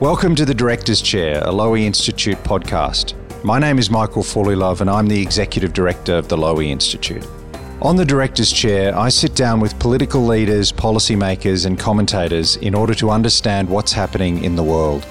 [0.00, 3.14] Welcome to the Director's Chair, a Lowy Institute podcast.
[3.44, 7.24] My name is Michael Fullilove and I'm the Executive Director of the Lowy Institute.
[7.80, 12.94] On the Director's Chair, I sit down with political leaders, policymakers, and commentators in order
[12.94, 15.06] to understand what's happening in the world.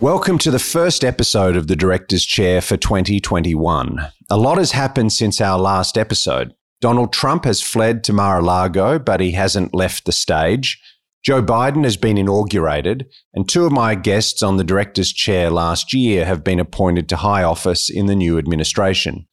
[0.00, 3.98] Welcome to the first episode of the Director's Chair for 2021.
[4.28, 6.52] A lot has happened since our last episode.
[6.82, 10.78] Donald Trump has fled to Mar a Lago, but he hasn't left the stage.
[11.24, 15.92] Joe Biden has been inaugurated, and two of my guests on the director's chair last
[15.92, 19.26] year have been appointed to high office in the new administration.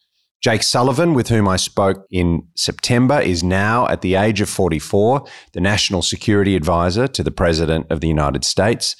[0.44, 5.26] Jake Sullivan, with whom I spoke in September, is now, at the age of 44,
[5.54, 8.98] the National Security Advisor to the President of the United States.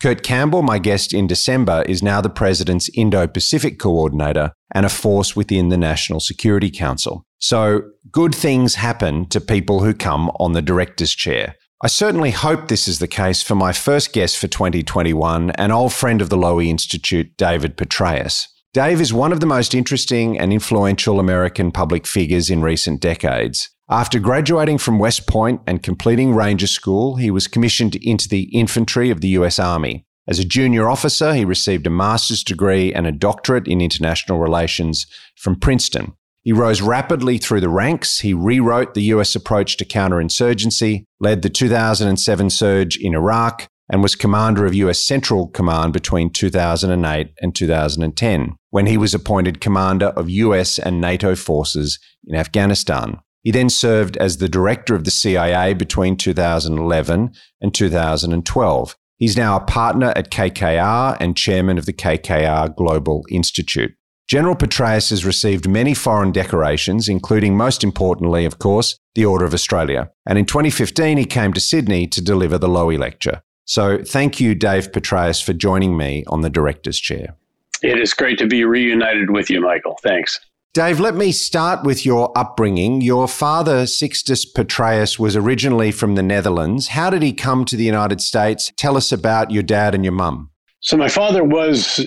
[0.00, 4.88] Kurt Campbell, my guest in December, is now the President's Indo Pacific Coordinator and a
[4.88, 7.24] force within the National Security Council.
[7.38, 7.82] So,
[8.12, 11.56] good things happen to people who come on the director's chair.
[11.84, 15.92] I certainly hope this is the case for my first guest for 2021, an old
[15.92, 18.46] friend of the Lowy Institute, David Petraeus.
[18.72, 23.68] Dave is one of the most interesting and influential American public figures in recent decades.
[23.90, 29.10] After graduating from West Point and completing Ranger School, he was commissioned into the infantry
[29.10, 30.06] of the US Army.
[30.26, 35.06] As a junior officer, he received a master's degree and a doctorate in international relations
[35.36, 36.14] from Princeton.
[36.44, 38.20] He rose rapidly through the ranks.
[38.20, 44.14] He rewrote the US approach to counterinsurgency, led the 2007 surge in Iraq, and was
[44.14, 50.28] commander of US Central Command between 2008 and 2010, when he was appointed commander of
[50.28, 53.18] US and NATO forces in Afghanistan.
[53.42, 58.96] He then served as the director of the CIA between 2011 and 2012.
[59.16, 63.94] He's now a partner at KKR and chairman of the KKR Global Institute.
[64.26, 69.52] General Petraeus has received many foreign decorations, including, most importantly, of course, the Order of
[69.52, 70.10] Australia.
[70.26, 73.42] And in 2015, he came to Sydney to deliver the Lowy Lecture.
[73.66, 77.36] So thank you, Dave Petraeus, for joining me on the Director's Chair.
[77.82, 79.98] It is great to be reunited with you, Michael.
[80.02, 80.40] Thanks.
[80.72, 83.00] Dave, let me start with your upbringing.
[83.00, 86.88] Your father, Sixtus Petraeus, was originally from the Netherlands.
[86.88, 88.72] How did he come to the United States?
[88.76, 90.50] Tell us about your dad and your mum.
[90.84, 92.06] So, my father was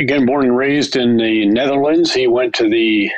[0.00, 2.12] again, born and raised in the Netherlands.
[2.12, 3.10] He went to the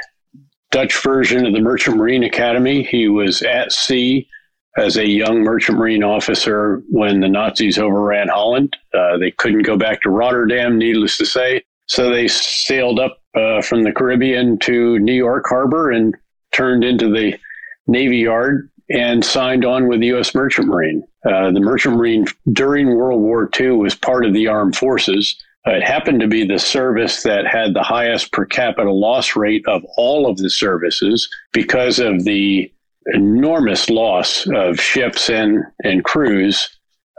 [0.70, 2.82] Dutch version of the Merchant Marine Academy.
[2.82, 4.28] He was at sea
[4.76, 8.76] as a young merchant marine officer when the Nazis overran Holland.
[8.92, 11.62] Uh, they couldn't go back to Rotterdam, needless to say.
[11.86, 16.14] So they sailed up uh, from the Caribbean to New York Harbor and
[16.52, 17.38] turned into the
[17.86, 20.34] Navy Yard and signed on with the U.S.
[20.34, 21.02] Merchant Marine.
[21.24, 25.36] Uh, the Merchant Marine during World War II was part of the armed forces.
[25.66, 29.82] It happened to be the service that had the highest per capita loss rate of
[29.96, 32.70] all of the services because of the
[33.12, 36.68] enormous loss of ships and, and crews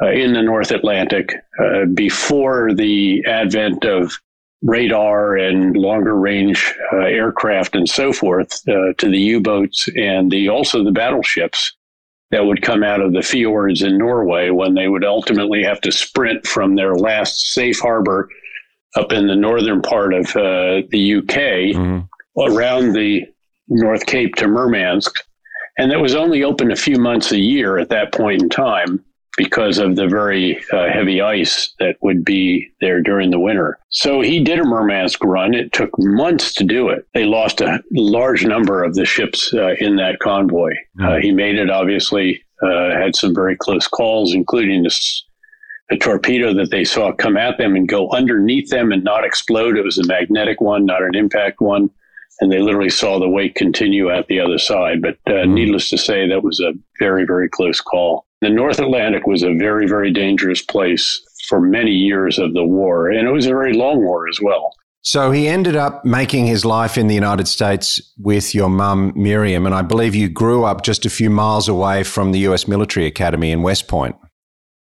[0.01, 4.13] uh, in the North Atlantic uh, before the advent of
[4.61, 10.49] radar and longer range uh, aircraft and so forth uh, to the U-boats and the
[10.49, 11.73] also the battleships
[12.31, 15.91] that would come out of the fjords in Norway when they would ultimately have to
[15.91, 18.27] sprint from their last safe harbor
[18.95, 22.51] up in the northern part of uh, the UK mm-hmm.
[22.51, 23.23] around the
[23.67, 25.13] North Cape to Murmansk.
[25.77, 29.03] And it was only open a few months a year at that point in time
[29.37, 33.77] because of the very uh, heavy ice that would be there during the winter.
[33.89, 35.53] So he did a Murmansk run.
[35.53, 37.05] It took months to do it.
[37.13, 40.73] They lost a large number of the ships uh, in that convoy.
[41.01, 45.25] Uh, he made it, obviously, uh, had some very close calls, including this.
[45.91, 49.77] A torpedo that they saw come at them and go underneath them and not explode.
[49.77, 51.91] It was a magnetic one, not an impact one.
[52.41, 54.99] And they literally saw the wake continue at the other side.
[55.03, 55.53] But uh, mm.
[55.53, 58.24] needless to say, that was a very, very close call.
[58.41, 63.09] The North Atlantic was a very, very dangerous place for many years of the war,
[63.09, 64.73] and it was a very long war as well.
[65.01, 69.67] So he ended up making his life in the United States with your mum, Miriam,
[69.67, 73.05] and I believe you grew up just a few miles away from the US Military
[73.05, 74.15] Academy in West Point.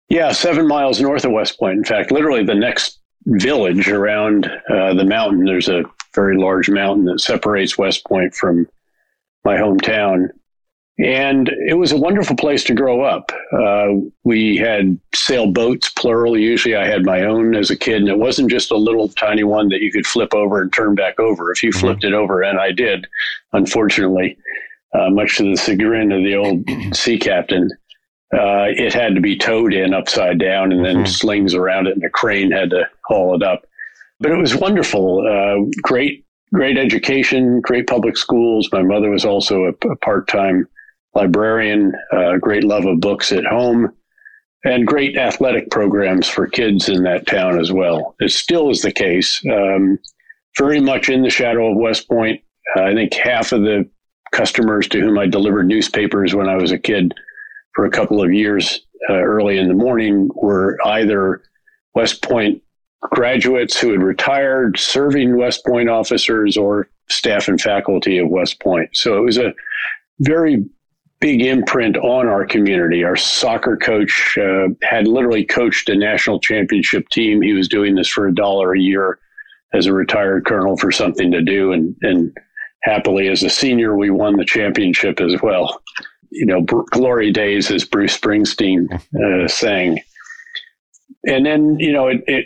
[0.10, 1.80] Yeah, seven miles north of West Point.
[1.80, 5.84] In fact, literally the next village around uh, the mountain, there's a
[6.14, 8.68] very large mountain that separates West Point from
[9.44, 10.30] my hometown.
[10.98, 13.32] And it was a wonderful place to grow up.
[13.52, 13.88] Uh,
[14.24, 16.38] we had sailboats, plural.
[16.38, 19.44] Usually I had my own as a kid, and it wasn't just a little tiny
[19.44, 21.52] one that you could flip over and turn back over.
[21.52, 21.80] If you mm-hmm.
[21.80, 23.08] flipped it over, and I did,
[23.52, 24.38] unfortunately,
[24.94, 26.64] uh, much to the chagrin of the old
[26.96, 27.70] sea captain,
[28.34, 31.06] uh, it had to be towed in upside down and then mm-hmm.
[31.06, 33.66] slings around it, and a crane had to haul it up.
[34.22, 35.28] But it was wonderful.
[35.28, 38.70] Uh, great, great education, great public schools.
[38.72, 40.70] My mother was also a, a part time
[41.16, 43.92] librarian, uh, great love of books at home.
[44.66, 48.16] and great athletic programs for kids in that town as well.
[48.20, 49.40] It still is the case.
[49.50, 50.00] Um,
[50.58, 52.42] very much in the shadow of West Point.
[52.76, 53.88] Uh, I think half of the
[54.32, 57.14] customers to whom I delivered newspapers when I was a kid
[57.76, 61.44] for a couple of years uh, early in the morning were either
[61.94, 62.62] West Point
[63.02, 68.90] graduates who had retired, serving West Point officers, or staff and faculty of West Point.
[68.94, 69.54] So it was a
[70.22, 70.66] very
[71.20, 73.04] big imprint on our community.
[73.04, 77.42] Our soccer coach uh, had literally coached a national championship team.
[77.42, 79.20] He was doing this for a dollar a year
[79.74, 82.36] as a retired colonel for something to do, and and
[82.86, 85.82] happily as a senior, we won the championship as well.
[86.30, 90.00] You know, glory days, as Bruce Springsteen uh, sang.
[91.28, 92.46] And then, you know, it, it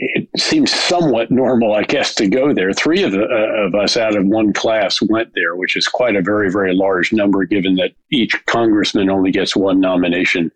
[0.00, 2.72] it seems somewhat normal, I guess, to go there.
[2.72, 6.14] Three of, the, uh, of us out of one class went there, which is quite
[6.14, 10.52] a very, very large number, given that each congressman only gets one nomination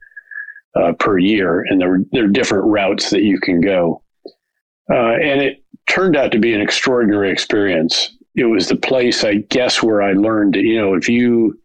[0.77, 4.01] uh, per year, and there, there are different routes that you can go.
[4.89, 8.17] Uh, and it turned out to be an extraordinary experience.
[8.37, 11.59] It was the place, I guess, where I learned, you know, if you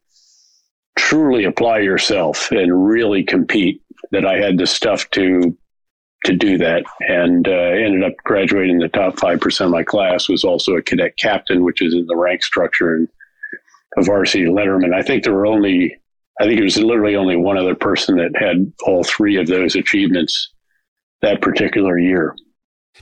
[0.97, 5.55] truly apply yourself and really compete, that I had the stuff to
[6.27, 6.83] to do that.
[6.99, 11.17] And uh, ended up graduating the top 5% of my class was also a cadet
[11.17, 13.07] captain which is in the rank structure and
[13.97, 14.93] a varsity letterman.
[14.93, 15.99] I think there were only
[16.39, 19.75] i think it was literally only one other person that had all three of those
[19.75, 20.53] achievements
[21.21, 22.35] that particular year.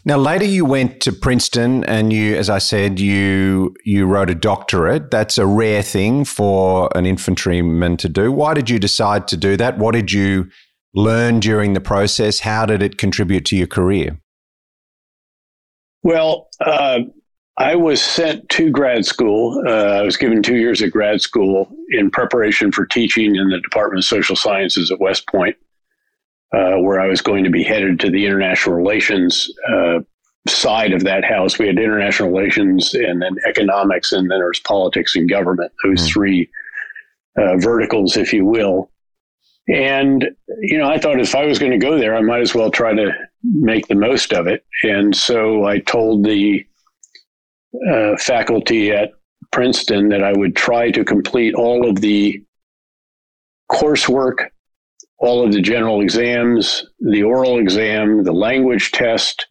[0.06, 4.36] Now later you went to princeton and you as i said you you wrote a
[4.36, 5.12] doctorate.
[5.12, 8.32] That's a rare thing for an infantryman to do.
[8.32, 9.78] Why did you decide to do that?
[9.78, 10.50] What did you
[10.96, 12.40] learn during the process?
[12.40, 14.20] How did it contribute to your career?
[16.02, 17.00] Well, uh,
[17.58, 19.64] I was sent to grad school.
[19.66, 23.60] Uh, I was given two years at grad school in preparation for teaching in the
[23.62, 25.56] Department of Social Sciences at West Point,
[26.54, 30.00] uh, where I was going to be headed to the international relations uh,
[30.48, 31.58] side of that house.
[31.58, 36.02] We had international relations and then economics, and then there was politics and government, those
[36.02, 36.14] mm-hmm.
[36.14, 36.50] three
[37.38, 38.92] uh, verticals, if you will.
[39.68, 40.30] And,
[40.62, 42.70] you know, I thought if I was going to go there, I might as well
[42.70, 43.12] try to
[43.44, 44.66] make the most of it.
[44.84, 46.66] And so I told the
[47.90, 49.12] uh, faculty at
[49.52, 52.44] Princeton that I would try to complete all of the
[53.72, 54.50] coursework,
[55.18, 59.48] all of the general exams, the oral exam, the language test,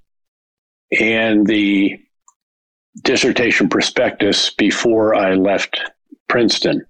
[1.01, 1.99] and the
[3.03, 5.81] dissertation prospectus before I left
[6.29, 6.87] Princeton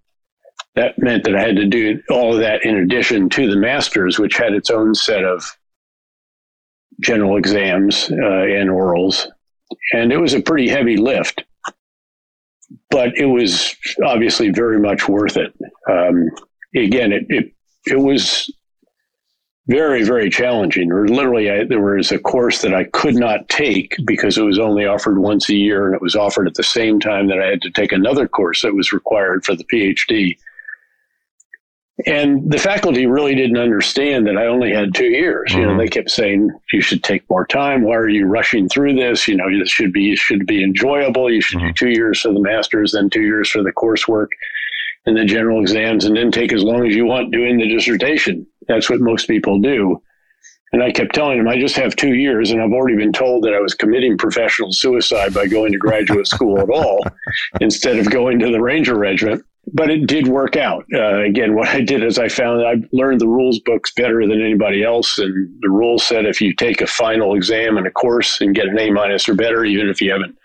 [0.74, 4.18] that meant that I had to do all of that in addition to the master's,
[4.18, 5.44] which had its own set of
[7.00, 9.26] general exams uh, and orals.
[9.92, 11.44] And it was a pretty heavy lift,
[12.90, 13.74] but it was
[14.04, 15.52] obviously very much worth it.
[15.90, 16.28] Um,
[16.74, 17.52] again, it, it,
[17.86, 18.52] it was
[19.66, 20.92] very, very challenging.
[20.92, 24.58] Or literally, I, there was a course that I could not take because it was
[24.58, 27.46] only offered once a year, and it was offered at the same time that I
[27.46, 30.36] had to take another course that was required for the PhD.
[32.06, 35.50] And the faculty really didn't understand that I only had two years.
[35.50, 35.58] Mm-hmm.
[35.58, 35.78] You know, mm-hmm.
[35.78, 37.82] they kept saying you should take more time.
[37.82, 39.28] Why are you rushing through this?
[39.28, 41.30] You know, this should be should be enjoyable.
[41.30, 41.68] You should mm-hmm.
[41.68, 44.28] do two years for the masters, then two years for the coursework
[45.06, 48.44] and the general exams, and then take as long as you want doing the dissertation.
[48.66, 50.02] That's what most people do.
[50.72, 53.44] And I kept telling them, I just have two years, and I've already been told
[53.44, 57.04] that I was committing professional suicide by going to graduate school at all
[57.60, 60.84] instead of going to the Ranger Regiment but it did work out.
[60.92, 64.40] Uh, again, what I did is I found I learned the rules books better than
[64.40, 68.40] anybody else, and the rules said if you take a final exam in a course
[68.40, 70.36] and get an A minus or better, even if you haven't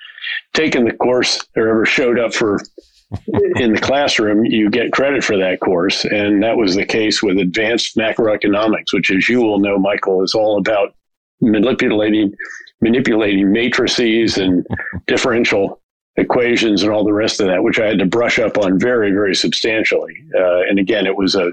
[0.54, 2.60] taken the course or ever showed up for
[3.56, 7.38] in the classroom, you get credit for that course, and that was the case with
[7.38, 10.94] advanced macroeconomics, which, as you will know, Michael, is all about
[11.42, 12.34] manipulating
[12.82, 14.66] manipulating matrices and
[15.08, 15.82] differential
[16.18, 19.12] equations and all the rest of that, which I had to brush up on very,
[19.12, 20.16] very substantially.
[20.38, 21.52] Uh, and again, it was a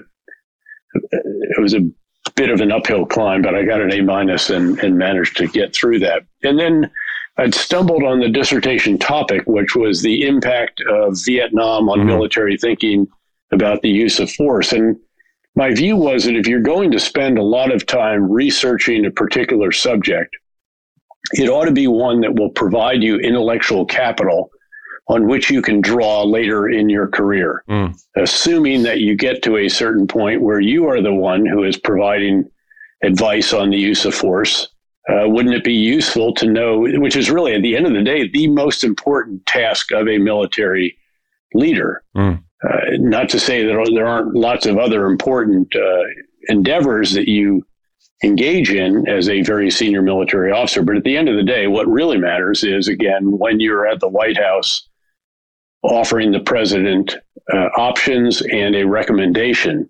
[1.10, 1.80] it was a
[2.34, 5.46] bit of an uphill climb, but I got an A minus and, and managed to
[5.46, 6.22] get through that.
[6.42, 6.90] And then
[7.38, 12.08] I'd stumbled on the dissertation topic, which was the impact of Vietnam on mm-hmm.
[12.08, 13.06] military thinking
[13.52, 14.72] about the use of force.
[14.72, 14.96] And
[15.54, 19.10] my view was that if you're going to spend a lot of time researching a
[19.10, 20.34] particular subject,
[21.32, 24.50] it ought to be one that will provide you intellectual capital
[25.08, 27.96] on which you can draw later in your career, mm.
[28.16, 31.76] assuming that you get to a certain point where you are the one who is
[31.76, 32.44] providing
[33.02, 34.68] advice on the use of force.
[35.08, 38.02] Uh, wouldn't it be useful to know, which is really at the end of the
[38.02, 40.96] day, the most important task of a military
[41.54, 42.02] leader?
[42.16, 42.42] Mm.
[42.68, 46.02] Uh, not to say that there aren't lots of other important uh,
[46.48, 47.64] endeavors that you
[48.24, 50.82] engage in as a very senior military officer.
[50.82, 54.00] But at the end of the day, what really matters is, again, when you're at
[54.00, 54.88] the White House
[55.82, 57.16] offering the president
[57.52, 59.88] uh, options and a recommendation.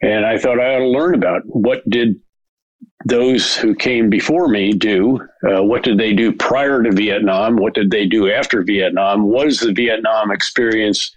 [0.00, 2.20] And I thought I ought to learn about what did
[3.04, 5.20] those who came before me do?
[5.48, 7.56] Uh, what did they do prior to Vietnam?
[7.56, 9.24] What did they do after Vietnam?
[9.24, 11.14] Was the Vietnam experience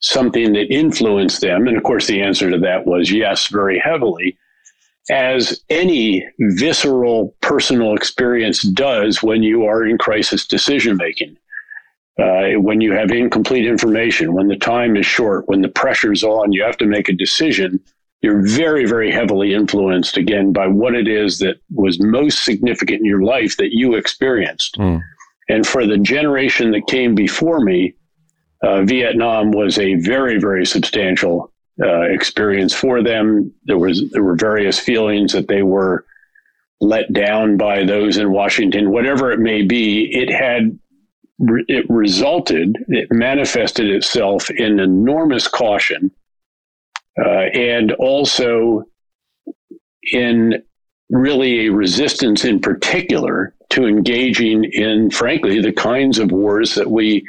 [0.00, 1.66] something that influenced them?
[1.66, 4.38] And of course, the answer to that was yes, very heavily,
[5.10, 11.36] as any visceral personal experience does when you are in crisis decision making.
[12.18, 16.50] Uh, when you have incomplete information, when the time is short, when the pressure's on,
[16.52, 17.78] you have to make a decision
[18.22, 23.04] you're very, very heavily influenced again by what it is that was most significant in
[23.04, 24.76] your life that you experienced.
[24.78, 25.00] Mm.
[25.48, 27.94] And for the generation that came before me,
[28.62, 33.52] uh, Vietnam was a very, very substantial uh, experience for them.
[33.64, 36.04] There was there were various feelings that they were
[36.80, 40.08] let down by those in Washington, whatever it may be.
[40.12, 40.78] It had
[41.38, 46.10] it resulted, it manifested itself in enormous caution
[47.22, 48.84] uh, and also
[50.12, 50.62] in
[51.10, 57.26] really a resistance in particular to engaging in, frankly, the kinds of wars that we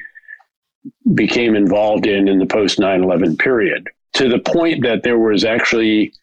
[1.13, 5.45] became involved in in the post 9 11 period, to the point that there was
[5.45, 6.13] actually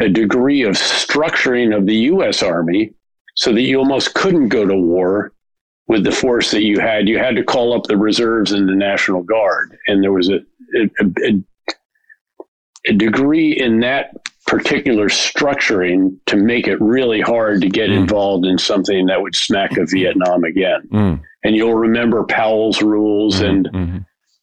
[0.00, 2.42] a degree of structuring of the U.S.
[2.42, 2.92] Army
[3.34, 5.32] so that you almost couldn't go to war
[5.88, 7.08] with the force that you had.
[7.08, 9.76] You had to call up the reserves and the National Guard.
[9.86, 10.40] And there was a,
[10.74, 10.88] a,
[11.24, 11.44] a
[12.86, 14.14] a degree in that
[14.46, 17.96] particular structuring to make it really hard to get mm.
[17.96, 20.88] involved in something that would smack of Vietnam again.
[20.92, 21.20] Mm.
[21.42, 23.98] And you'll remember Powell's rules mm and mm-hmm.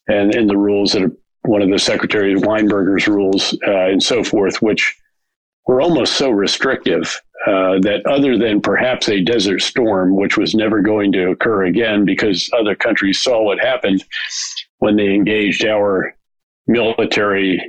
[0.07, 1.11] and and the rules that are
[1.45, 4.95] one of the Secretary Weinberger's rules uh, and so forth, which
[5.67, 10.81] were almost so restrictive uh, that other than perhaps a desert storm, which was never
[10.81, 14.03] going to occur again because other countries saw what happened
[14.79, 16.15] when they engaged our
[16.67, 17.61] military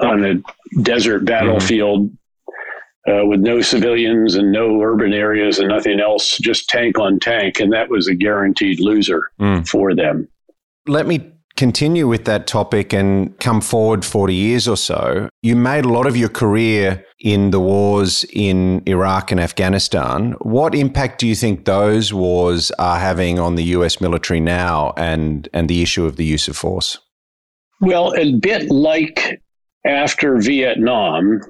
[0.00, 3.12] on a desert battlefield mm-hmm.
[3.12, 7.60] uh, with no civilians and no urban areas and nothing else, just tank on tank.
[7.60, 9.68] And that was a guaranteed loser mm.
[9.68, 10.28] for them.
[10.86, 15.28] Let me continue with that topic and come forward 40 years or so.
[15.42, 20.32] You made a lot of your career in the wars in Iraq and Afghanistan.
[20.42, 25.48] What impact do you think those wars are having on the US military now and,
[25.52, 26.98] and the issue of the use of force?
[27.80, 29.42] Well, a bit like
[29.84, 31.40] after Vietnam,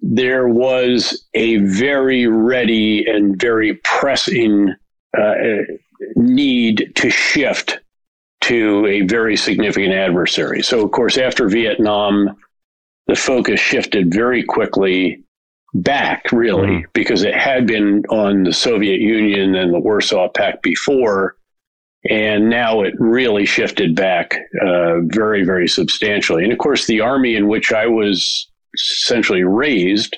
[0.00, 4.74] there was a very ready and very pressing
[5.16, 5.34] uh,
[6.16, 7.80] need to shift
[8.46, 10.62] to a very significant adversary.
[10.62, 12.36] So, of course, after Vietnam,
[13.08, 15.24] the focus shifted very quickly
[15.74, 16.84] back, really, mm.
[16.92, 21.36] because it had been on the Soviet Union and the Warsaw Pact before.
[22.08, 26.44] And now it really shifted back uh, very, very substantially.
[26.44, 30.16] And of course, the army in which I was essentially raised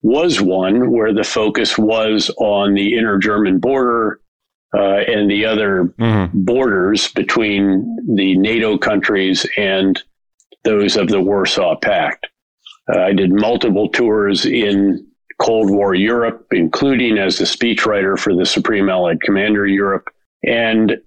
[0.00, 4.20] was one where the focus was on the inner German border
[4.76, 6.44] uh, and the other mm-hmm.
[6.44, 10.02] borders between the NATO countries and
[10.64, 12.26] those of the Warsaw Pact.
[12.92, 15.06] Uh, I did multiple tours in
[15.38, 20.08] Cold War Europe, including as the speechwriter for the Supreme Allied Commander Europe.
[20.42, 20.98] And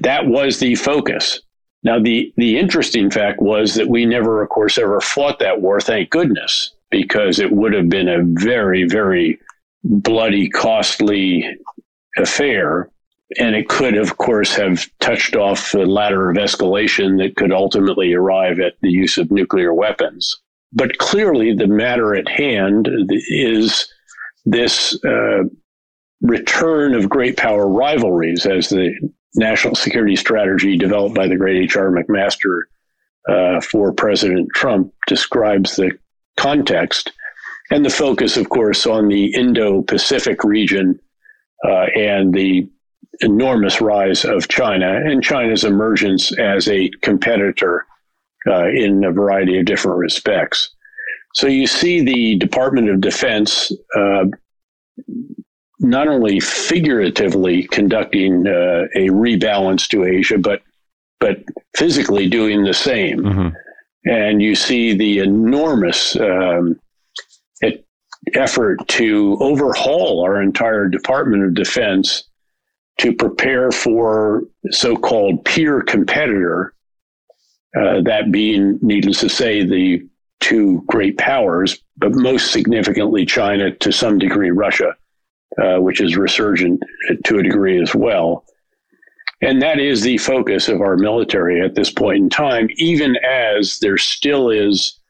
[0.00, 1.40] that was the focus.
[1.82, 5.80] Now, the, the interesting fact was that we never, of course, ever fought that war,
[5.80, 9.40] thank goodness, because it would have been a very, very
[9.82, 11.44] bloody, costly
[12.16, 12.90] affair.
[13.38, 18.12] And it could, of course, have touched off the ladder of escalation that could ultimately
[18.12, 20.36] arrive at the use of nuclear weapons.
[20.72, 23.86] But clearly, the matter at hand is
[24.44, 25.44] this uh,
[26.20, 28.92] return of great power rivalries, as the
[29.34, 31.90] national security strategy developed by the great H.R.
[31.90, 32.62] McMaster
[33.28, 35.92] uh, for President Trump describes the
[36.36, 37.12] context
[37.70, 40.98] and the focus, of course, on the Indo Pacific region
[41.64, 42.68] uh, and the
[43.20, 47.86] enormous rise of China and China's emergence as a competitor
[48.46, 50.70] uh, in a variety of different respects.
[51.34, 54.24] So you see the Department of Defense uh,
[55.78, 60.62] not only figuratively conducting uh, a rebalance to Asia, but
[61.20, 61.38] but
[61.76, 63.20] physically doing the same.
[63.20, 63.48] Mm-hmm.
[64.04, 66.80] And you see the enormous um,
[68.34, 72.24] effort to overhaul our entire Department of Defense
[72.98, 76.74] to prepare for so-called peer competitor.
[77.76, 80.06] Uh, that being, needless to say, the
[80.40, 84.94] two great powers, but most significantly China, to some degree Russia,
[85.62, 86.82] uh, which is resurgent
[87.24, 88.44] to a degree as well.
[89.40, 93.78] And that is the focus of our military at this point in time, even as
[93.80, 95.00] there still is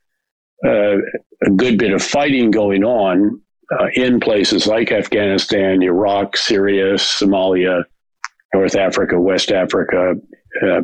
[0.64, 0.97] uh,
[1.45, 3.40] a good bit of fighting going on
[3.78, 7.85] uh, in places like Afghanistan, Iraq, Syria, Somalia,
[8.54, 10.14] North Africa, West Africa,
[10.62, 10.83] uh,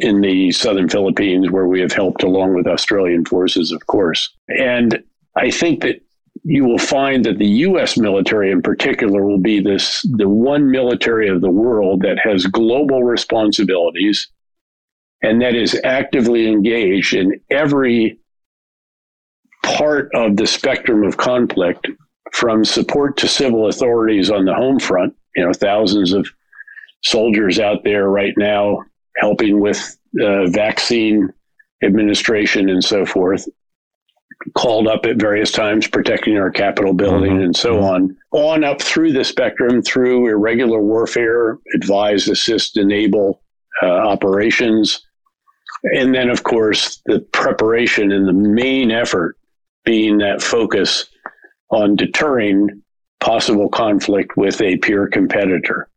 [0.00, 4.30] in the southern Philippines, where we have helped along with Australian forces, of course.
[4.48, 5.02] And
[5.36, 6.00] I think that
[6.44, 7.98] you will find that the U.S.
[7.98, 13.02] military, in particular, will be this the one military of the world that has global
[13.02, 14.28] responsibilities
[15.22, 18.18] and that is actively engaged in every
[19.64, 21.88] part of the spectrum of conflict,
[22.32, 25.14] from support to civil authorities on the home front.
[25.34, 26.28] You know, thousands of
[27.02, 28.84] soldiers out there right now
[29.16, 31.32] helping with uh, vaccine
[31.82, 33.46] administration and so forth,
[34.56, 37.44] called up at various times protecting our Capitol building mm-hmm.
[37.44, 37.84] and so mm-hmm.
[37.84, 43.42] on, on up through the spectrum through irregular warfare, advise, assist, enable
[43.82, 45.04] uh, operations.
[45.84, 49.36] And then, of course, the preparation and the main effort
[49.84, 51.06] being that focus
[51.70, 52.82] on deterring
[53.20, 55.88] possible conflict with a peer competitor.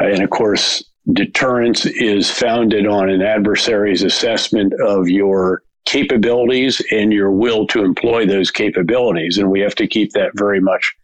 [0.00, 7.12] Uh, and of course, deterrence is founded on an adversary's assessment of your capabilities and
[7.12, 9.38] your will to employ those capabilities.
[9.38, 10.94] And we have to keep that very much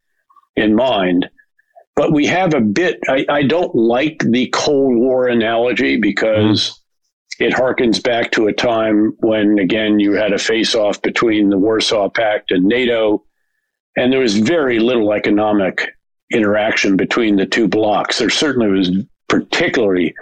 [0.57, 1.29] in mind.
[1.97, 6.80] But we have a bit, I, I don't like the Cold War analogy because.
[7.41, 11.59] It harkens back to a time when, again, you had a face off between the
[11.59, 13.25] Warsaw Pact and NATO,
[13.97, 15.89] and there was very little economic
[16.31, 18.19] interaction between the two blocs.
[18.19, 18.91] There certainly was
[19.29, 20.15] particularly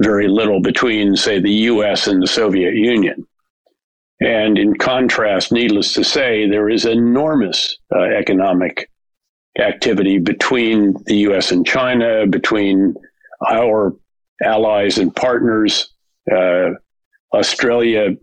[0.00, 3.26] very little between, say, the US and the Soviet Union.
[4.20, 8.88] And in contrast, needless to say, there is enormous uh, economic
[9.58, 12.94] activity between the US and China, between
[13.50, 13.94] our
[14.42, 15.92] allies and partners.
[16.30, 16.70] Uh,
[17.34, 18.16] Australia,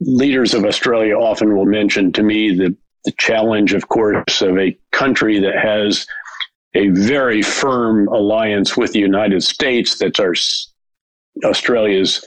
[0.00, 4.76] leaders of Australia often will mention to me the, the challenge, of course, of a
[4.92, 6.06] country that has
[6.74, 10.34] a very firm alliance with the United States that's our
[11.44, 12.26] Australia's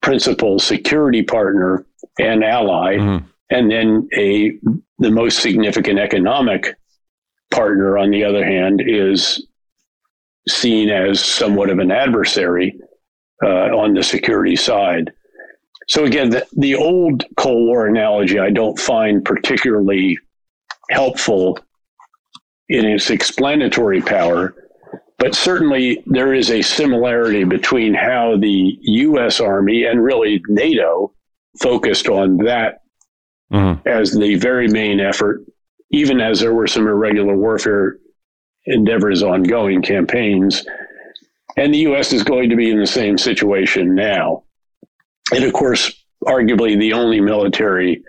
[0.00, 1.86] principal security partner
[2.18, 3.24] and ally, mm-hmm.
[3.50, 4.52] and then a
[4.98, 6.76] the most significant economic
[7.50, 9.46] partner, on the other hand, is
[10.48, 12.78] seen as somewhat of an adversary
[13.48, 15.12] on the security side.
[15.88, 20.18] So again, the, the old Cold War analogy I don't find particularly
[20.90, 21.58] helpful
[22.68, 24.54] in its explanatory power,
[25.18, 29.40] but certainly there is a similarity between how the U.S.
[29.40, 31.12] Army and really NATO
[31.60, 32.82] focused on that
[33.52, 33.86] mm-hmm.
[33.86, 35.44] as the very main effort,
[35.90, 37.98] even as there were some irregular warfare
[38.66, 40.64] endeavors ongoing campaigns.
[41.56, 42.12] And the U.S.
[42.12, 44.44] is going to be in the same situation now.
[45.34, 45.92] And of course,
[46.24, 48.02] arguably the only military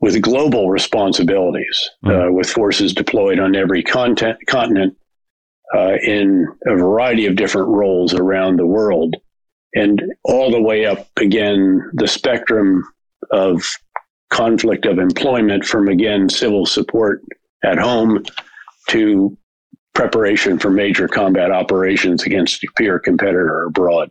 [0.00, 4.96] with global responsibilities, mm uh, with forces deployed on every content, continent
[5.74, 9.14] uh, in a variety of different roles around the world,
[9.74, 12.82] and all the way up again the spectrum
[13.30, 13.62] of
[14.30, 17.22] conflict of employment from again civil support
[17.62, 18.24] at home
[18.88, 19.36] to
[19.94, 24.10] preparation for major combat operations against a peer competitor abroad.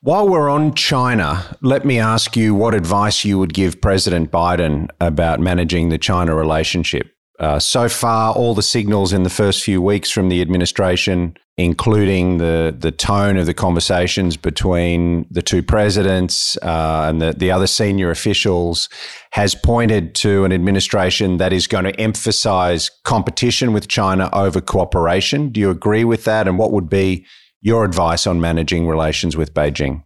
[0.00, 4.90] While we're on China, let me ask you what advice you would give President Biden
[5.00, 7.10] about managing the China relationship.
[7.40, 12.38] Uh, so far, all the signals in the first few weeks from the administration, including
[12.38, 17.68] the, the tone of the conversations between the two presidents uh, and the, the other
[17.68, 18.88] senior officials,
[19.30, 25.50] has pointed to an administration that is going to emphasize competition with China over cooperation.
[25.50, 26.48] Do you agree with that?
[26.48, 27.24] And what would be
[27.60, 30.02] your advice on managing relations with Beijing?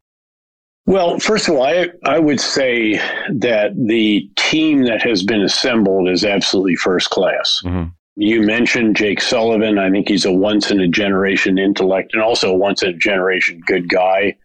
[0.85, 6.09] Well, first of all, I, I would say that the team that has been assembled
[6.09, 7.61] is absolutely first class.
[7.65, 7.91] Mm-hmm.
[8.21, 9.79] You mentioned Jake Sullivan.
[9.79, 12.95] I think he's a once in a generation intellect and also a once in a
[12.95, 14.37] generation good guy.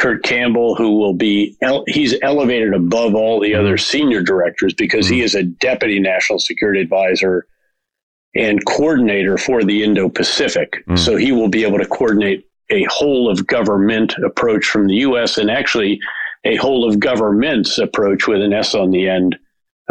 [0.00, 1.54] Kurt Campbell, who will be,
[1.86, 3.98] he's elevated above all the other mm-hmm.
[3.98, 5.16] senior directors because mm-hmm.
[5.16, 7.46] he is a deputy national security advisor
[8.34, 10.72] and coordinator for the Indo Pacific.
[10.72, 10.96] Mm-hmm.
[10.96, 15.36] So he will be able to coordinate a whole of government approach from the U.S.
[15.36, 16.00] and actually
[16.44, 19.36] a whole of governments approach with an S on the end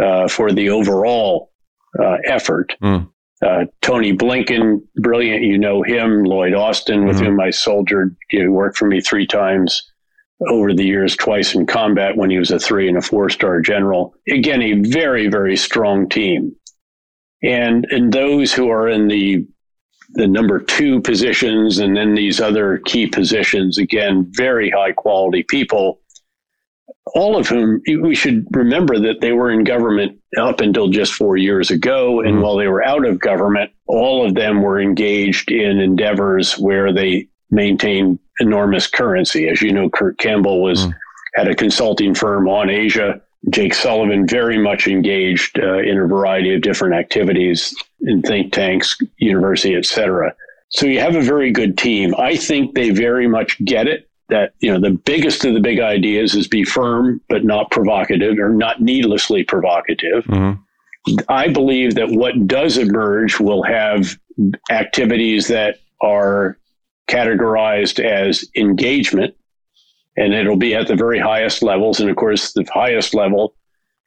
[0.02, 1.52] uh, for the overall
[1.96, 2.74] uh, effort.
[2.82, 3.08] Mm.
[3.44, 6.24] Uh, Tony Blinken, brilliant, you know him.
[6.24, 7.26] Lloyd Austin, with mm-hmm.
[7.26, 9.82] whom I soldiered, you know, worked for me three times
[10.48, 13.60] over the years twice in combat when he was a three and a four star
[13.60, 14.14] general.
[14.28, 16.54] Again, a very, very strong team.
[17.42, 19.46] And, and those who are in the
[20.14, 25.99] the number two positions and then these other key positions, again, very high quality people,
[27.14, 31.36] all of whom we should remember that they were in government up until just four
[31.36, 32.20] years ago.
[32.20, 32.42] And mm-hmm.
[32.42, 37.28] while they were out of government, all of them were engaged in endeavors where they
[37.50, 39.48] maintained enormous currency.
[39.48, 40.94] As you know, Kurt Campbell was mm.
[41.36, 43.20] at a consulting firm on Asia.
[43.48, 48.98] Jake Sullivan very much engaged uh, in a variety of different activities in think tanks,
[49.16, 50.34] university, etc.
[50.68, 52.14] So you have a very good team.
[52.18, 55.80] I think they very much get it that you know the biggest of the big
[55.80, 60.24] ideas is be firm but not provocative or not needlessly provocative.
[60.24, 60.60] Mm-hmm.
[61.28, 64.18] I believe that what does emerge will have
[64.70, 66.58] activities that are
[67.08, 69.34] categorized as engagement,
[70.16, 72.00] and it'll be at the very highest levels.
[72.00, 73.54] And of course, the highest level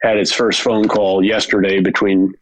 [0.01, 2.33] had its first phone call yesterday between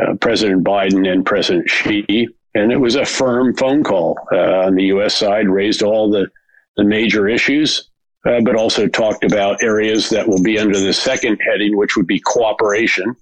[0.00, 4.76] uh, President Biden and President Xi, and it was a firm phone call uh, on
[4.76, 5.16] the U.S.
[5.16, 6.28] side, raised all the,
[6.76, 7.88] the major issues.
[8.26, 12.06] Uh, but also talked about areas that will be under the second heading, which would
[12.06, 13.14] be cooperation.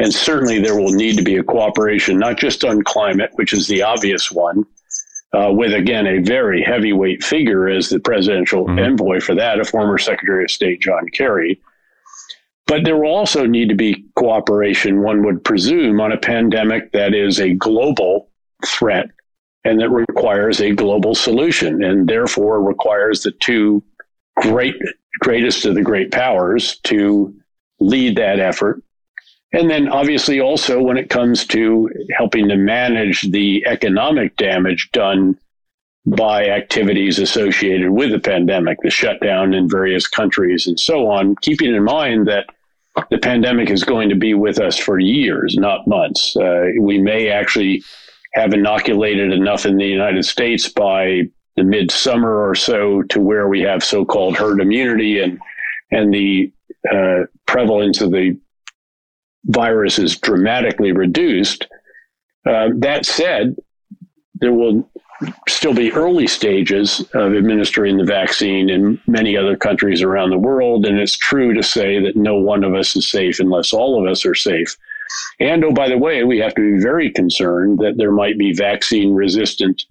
[0.00, 3.68] And certainly there will need to be a cooperation, not just on climate, which is
[3.68, 4.64] the obvious one,
[5.32, 8.80] uh, with again a very heavyweight figure as the presidential mm-hmm.
[8.80, 11.60] envoy for that, a former Secretary of State John Kerry.
[12.66, 17.14] But there will also need to be cooperation, one would presume, on a pandemic that
[17.14, 18.28] is a global
[18.66, 19.06] threat
[19.64, 23.82] and that requires a global solution, and therefore requires the two
[24.36, 24.74] great
[25.20, 27.34] greatest of the great powers to
[27.80, 28.82] lead that effort
[29.52, 35.38] and then obviously also when it comes to helping to manage the economic damage done
[36.06, 41.74] by activities associated with the pandemic, the shutdown in various countries and so on, keeping
[41.74, 42.46] in mind that
[43.10, 46.36] the pandemic is going to be with us for years, not months.
[46.36, 47.82] Uh, we may actually
[48.34, 51.22] have inoculated enough in the United States by
[51.56, 55.40] the midsummer or so to where we have so-called herd immunity and
[55.90, 56.52] and the
[56.92, 58.38] uh, prevalence of the
[59.46, 61.66] virus is dramatically reduced.
[62.46, 63.56] Uh, that said,
[64.34, 64.88] there will
[65.48, 70.86] still be early stages of administering the vaccine in many other countries around the world.
[70.86, 74.10] And it's true to say that no one of us is safe unless all of
[74.10, 74.76] us are safe.
[75.40, 78.52] And oh, by the way, we have to be very concerned that there might be
[78.52, 79.82] vaccine resistant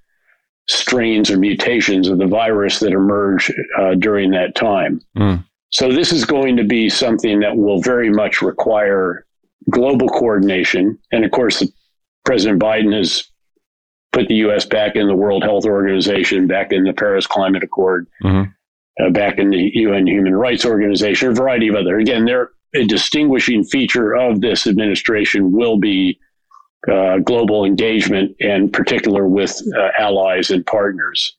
[0.67, 5.01] strains or mutations of the virus that emerge uh, during that time.
[5.17, 5.43] Mm.
[5.69, 9.25] So, this is going to be something that will very much require
[9.69, 10.97] global coordination.
[11.11, 11.63] And of course,
[12.25, 13.23] President Biden has
[14.11, 14.65] put the U.S.
[14.65, 19.05] back in the World Health Organization, back in the Paris Climate Accord, mm-hmm.
[19.05, 21.97] uh, back in the UN Human Rights Organization, a variety of other.
[21.97, 26.19] Again, they're a distinguishing feature of this administration will be
[26.91, 31.35] uh, global engagement, and particular with uh, allies and partners.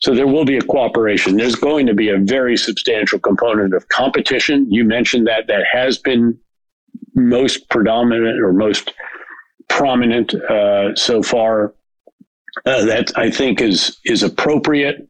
[0.00, 1.36] So there will be a cooperation.
[1.36, 4.70] There's going to be a very substantial component of competition.
[4.70, 6.38] You mentioned that that has been
[7.14, 8.92] most predominant or most
[9.68, 11.74] prominent uh, so far.
[12.66, 15.08] Uh, that I think is is appropriate,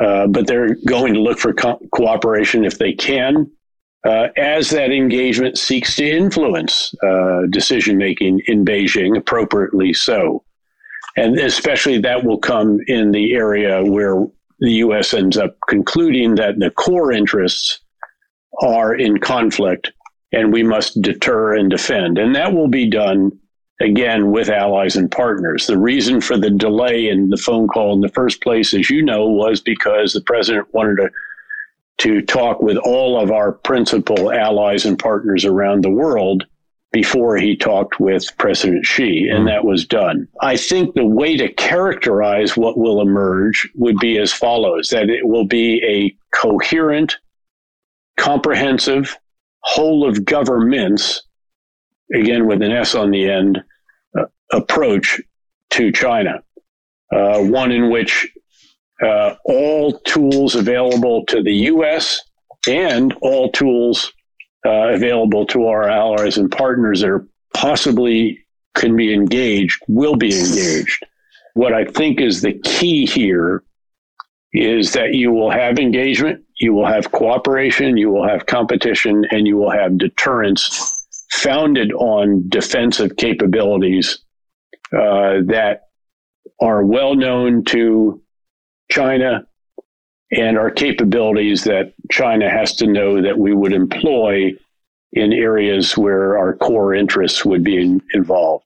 [0.00, 3.50] uh, but they're going to look for co- cooperation if they can,
[4.04, 10.44] uh, as that engagement seeks to influence uh, decision making in Beijing, appropriately so,
[11.16, 14.24] and especially that will come in the area where
[14.60, 15.14] the U.S.
[15.14, 17.80] ends up concluding that the core interests
[18.62, 19.92] are in conflict
[20.32, 22.18] and we must deter and defend.
[22.18, 23.32] And that will be done
[23.80, 25.66] again with allies and partners.
[25.66, 29.02] The reason for the delay in the phone call in the first place, as you
[29.02, 31.10] know, was because the president wanted to
[31.98, 36.44] to talk with all of our principal allies and partners around the world
[36.90, 39.46] before he talked with President Xi, and mm.
[39.48, 40.26] that was done.
[40.40, 45.26] I think the way to characterize what will emerge would be as follows that it
[45.26, 47.18] will be a coherent,
[48.16, 49.18] comprehensive,
[49.60, 51.22] whole of governments,
[52.14, 53.62] again with an S on the end,
[54.18, 55.20] uh, approach
[55.70, 56.42] to China.
[57.12, 58.28] Uh, one in which
[59.02, 62.20] uh, all tools available to the U.S.
[62.66, 64.12] and all tools
[64.66, 70.36] uh, available to our allies and partners that are possibly can be engaged will be
[70.36, 71.04] engaged.
[71.54, 73.62] What I think is the key here
[74.52, 79.46] is that you will have engagement, you will have cooperation, you will have competition, and
[79.46, 84.18] you will have deterrence founded on defensive capabilities
[84.92, 85.82] uh, that
[86.60, 88.20] are well known to
[88.98, 89.46] China
[90.32, 94.52] and our capabilities that China has to know that we would employ
[95.12, 98.64] in areas where our core interests would be in, involved.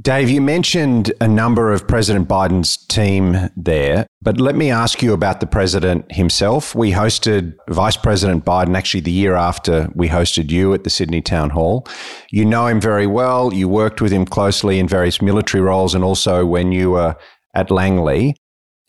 [0.00, 5.12] Dave, you mentioned a number of President Biden's team there, but let me ask you
[5.12, 6.74] about the president himself.
[6.74, 11.20] We hosted Vice President Biden actually the year after we hosted you at the Sydney
[11.20, 11.86] Town Hall.
[12.30, 13.52] You know him very well.
[13.52, 17.16] You worked with him closely in various military roles and also when you were
[17.54, 18.36] at Langley.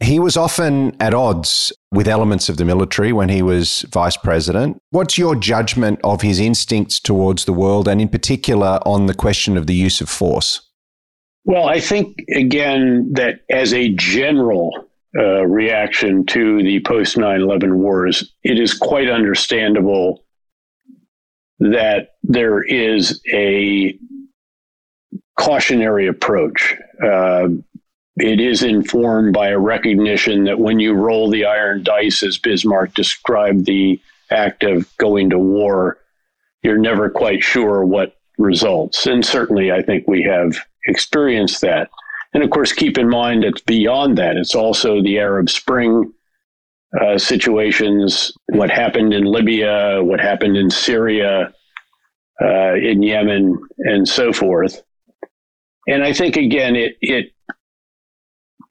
[0.01, 4.81] He was often at odds with elements of the military when he was vice president.
[4.89, 9.57] What's your judgment of his instincts towards the world and, in particular, on the question
[9.57, 10.61] of the use of force?
[11.45, 14.71] Well, I think, again, that as a general
[15.15, 20.23] uh, reaction to the post 9 11 wars, it is quite understandable
[21.59, 23.97] that there is a
[25.37, 26.75] cautionary approach.
[27.03, 27.49] Uh,
[28.17, 32.93] it is informed by a recognition that when you roll the iron dice, as Bismarck
[32.93, 35.97] described the act of going to war,
[36.61, 39.07] you're never quite sure what results.
[39.07, 41.89] And certainly, I think we have experienced that.
[42.33, 44.37] And of course, keep in mind it's beyond that.
[44.37, 46.13] It's also the Arab Spring
[46.99, 51.53] uh, situations, what happened in Libya, what happened in Syria,
[52.41, 54.83] uh, in Yemen, and so forth.
[55.87, 57.31] And I think again, it it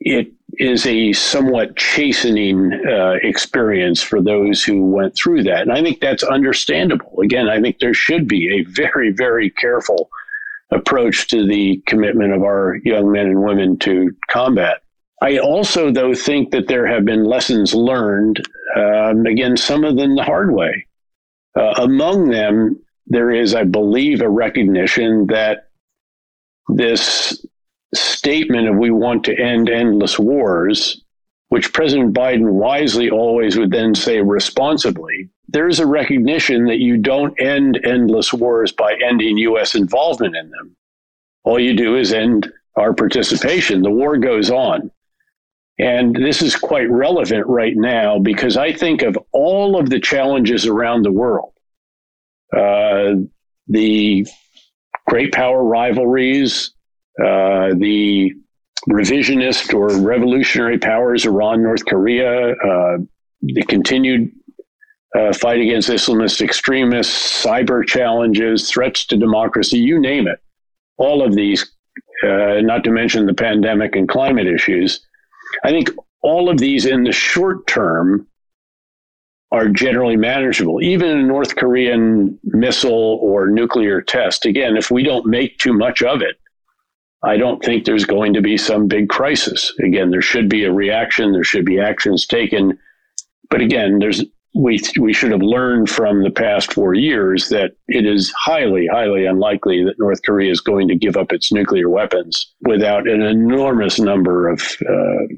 [0.01, 5.63] it is a somewhat chastening uh, experience for those who went through that.
[5.63, 7.21] And I think that's understandable.
[7.23, 10.11] Again, I think there should be a very, very careful
[10.73, 14.83] approach to the commitment of our young men and women to combat.
[15.23, 18.43] I also, though, think that there have been lessons learned,
[18.77, 20.87] um, again, some of them the hard way.
[21.55, 25.69] Uh, among them, there is, I believe, a recognition that
[26.69, 27.45] this
[27.95, 31.03] statement of we want to end endless wars,
[31.49, 36.97] which President Biden wisely always would then say responsibly, there is a recognition that you
[36.97, 39.75] don't end endless wars by ending U.S.
[39.75, 40.77] involvement in them.
[41.43, 43.83] All you do is end our participation.
[43.83, 44.91] The war goes on.
[45.79, 50.67] And this is quite relevant right now because I think of all of the challenges
[50.67, 51.55] around the world.
[52.55, 53.15] Uh,
[53.67, 54.27] the
[55.09, 56.73] great power rivalries,
[57.19, 58.33] uh, the
[58.89, 62.99] revisionist or revolutionary powers, Iran, North Korea, uh,
[63.43, 64.33] the continued
[65.15, 70.39] uh, fight against Islamist extremists, cyber challenges, threats to democracy, you name it.
[70.99, 71.63] All of these,
[72.23, 75.05] uh, not to mention the pandemic and climate issues.
[75.65, 75.91] I think
[76.23, 78.27] all of these in the short term
[79.53, 80.81] are generally manageable.
[80.81, 86.03] Even a North Korean missile or nuclear test, again, if we don't make too much
[86.03, 86.40] of it,
[87.23, 89.73] I don't think there's going to be some big crisis.
[89.85, 92.79] Again, there should be a reaction, there should be actions taken.
[93.51, 98.05] But again, there's we we should have learned from the past four years that it
[98.05, 102.53] is highly, highly unlikely that North Korea is going to give up its nuclear weapons
[102.63, 105.35] without an enormous number of, uh,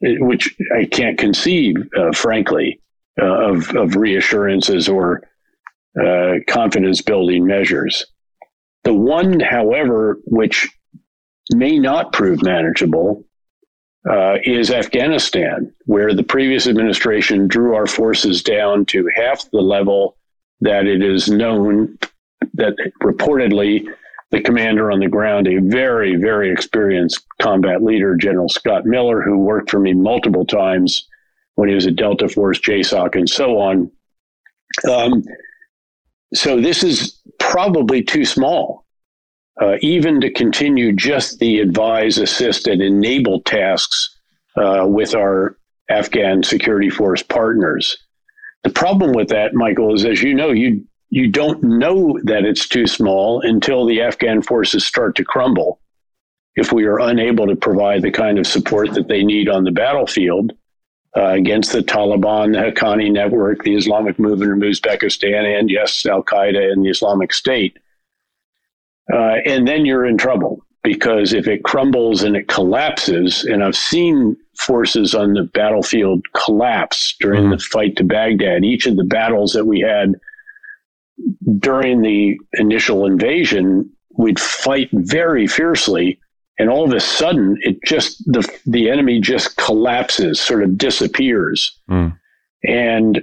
[0.00, 2.80] which I can't conceive, uh, frankly,
[3.20, 5.22] uh, of of reassurances or
[6.00, 8.06] uh, confidence building measures.
[8.84, 10.68] The one, however, which
[11.52, 13.24] may not prove manageable
[14.08, 20.16] uh, is Afghanistan, where the previous administration drew our forces down to half the level
[20.60, 21.98] that it is known
[22.54, 23.86] that reportedly
[24.30, 29.38] the commander on the ground, a very, very experienced combat leader, General Scott Miller, who
[29.38, 31.08] worked for me multiple times
[31.54, 33.90] when he was at Delta Force, JSOC, and so on.
[34.90, 35.22] Um,
[36.34, 38.83] so this is probably too small
[39.60, 44.16] uh, even to continue just the advise, assist, and enable tasks
[44.56, 45.56] uh, with our
[45.88, 47.96] Afghan security force partners.
[48.64, 52.66] The problem with that, Michael, is as you know, you you don't know that it's
[52.66, 55.78] too small until the Afghan forces start to crumble.
[56.56, 59.70] If we are unable to provide the kind of support that they need on the
[59.70, 60.52] battlefield
[61.16, 66.24] uh, against the Taliban, the Haqqani network, the Islamic movement in Uzbekistan, and yes, Al
[66.24, 67.78] Qaeda and the Islamic State,
[69.12, 73.76] uh, and then you're in trouble because if it crumbles and it collapses, and I've
[73.76, 79.04] seen forces on the battlefield collapse during mm the fight to Baghdad, each of the
[79.04, 80.14] battles that we had
[81.58, 86.18] during the initial invasion, we'd fight very fiercely.
[86.58, 91.76] And all of a sudden, it just the the enemy just collapses, sort of disappears,
[91.90, 92.16] mm.
[92.62, 93.22] and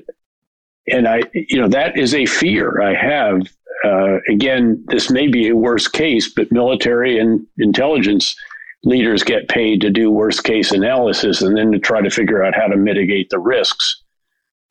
[0.87, 3.47] and I, you know, that is a fear I have
[3.83, 8.35] uh, again, this may be a worst case, but military and intelligence
[8.83, 12.55] leaders get paid to do worst case analysis and then to try to figure out
[12.55, 14.01] how to mitigate the risks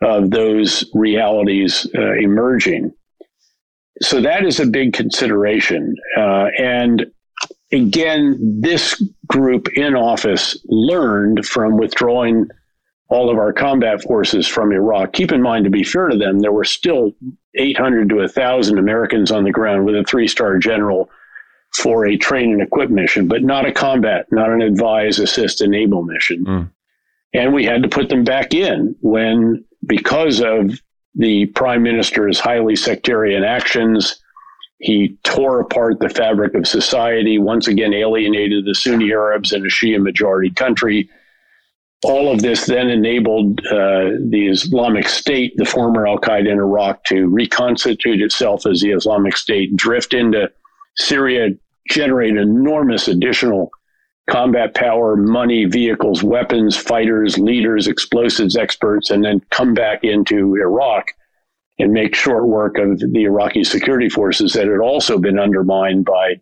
[0.02, 2.92] of those realities uh, emerging.
[4.02, 5.94] So that is a big consideration.
[6.16, 7.06] Uh, and
[7.72, 12.48] again, this group in office learned from withdrawing
[13.10, 15.12] all of our combat forces from Iraq.
[15.12, 17.12] Keep in mind, to be fair to them, there were still
[17.56, 21.10] 800 to 1,000 Americans on the ground with a three star general
[21.74, 26.02] for a train and equip mission, but not a combat, not an advise, assist, enable
[26.02, 26.44] mission.
[26.44, 26.70] Mm.
[27.32, 30.80] And we had to put them back in when, because of
[31.14, 34.20] the prime minister's highly sectarian actions,
[34.78, 39.68] he tore apart the fabric of society, once again alienated the Sunni Arabs in a
[39.68, 41.08] Shia majority country.
[42.02, 47.04] All of this then enabled uh, the Islamic State, the former Al Qaeda in Iraq,
[47.04, 50.50] to reconstitute itself as the Islamic State, drift into
[50.96, 51.50] Syria,
[51.90, 53.70] generate enormous additional
[54.30, 61.08] combat power, money, vehicles, weapons, fighters, leaders, explosives experts, and then come back into Iraq
[61.78, 66.40] and make short work of the Iraqi security forces that had also been undermined by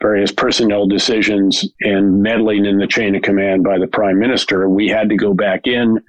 [0.00, 4.68] various personnel decisions and meddling in the chain of command by the prime minister.
[4.68, 6.00] We had to go back in.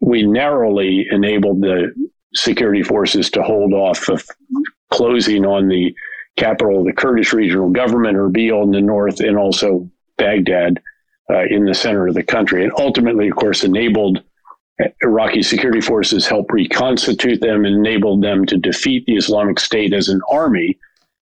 [0.00, 1.92] We narrowly enabled the
[2.34, 4.24] security forces to hold off of
[4.90, 5.94] closing on the
[6.36, 10.80] capital of the Kurdish regional government, Erbil in the north, and also Baghdad
[11.30, 12.64] uh, in the center of the country.
[12.64, 14.22] And ultimately, of course, enabled
[15.02, 20.08] Iraqi security forces help reconstitute them and enabled them to defeat the Islamic State as
[20.08, 20.78] an army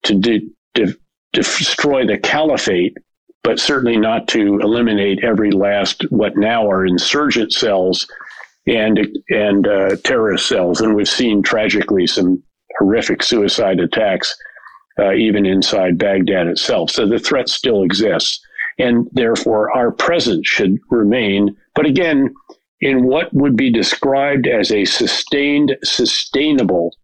[0.03, 0.95] to de- de-
[1.35, 2.97] destroy the caliphate,
[3.43, 8.07] but certainly not to eliminate every last what now are insurgent cells
[8.67, 10.81] and and uh, terrorist cells.
[10.81, 12.41] And we've seen tragically some
[12.79, 14.35] horrific suicide attacks
[14.99, 16.89] uh, even inside Baghdad itself.
[16.89, 18.39] So the threat still exists,
[18.79, 21.55] and therefore our presence should remain.
[21.75, 22.33] But again
[22.81, 26.95] in what would be described as a sustained, sustainable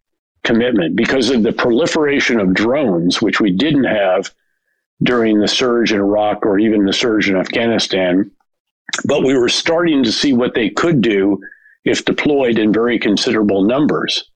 [0.44, 4.30] commitment because of the proliferation of drones, which we didn't have
[5.02, 8.30] during the surge in Iraq or even the surge in Afghanistan.
[9.04, 11.40] But we were starting to see what they could do
[11.84, 14.30] if deployed in very considerable numbers.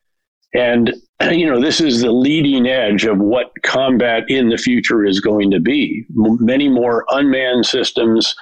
[0.55, 0.95] And,
[1.31, 5.51] you know, this is the leading edge of what combat in the future is going
[5.51, 6.05] to be.
[6.11, 8.35] Many more unmanned systems,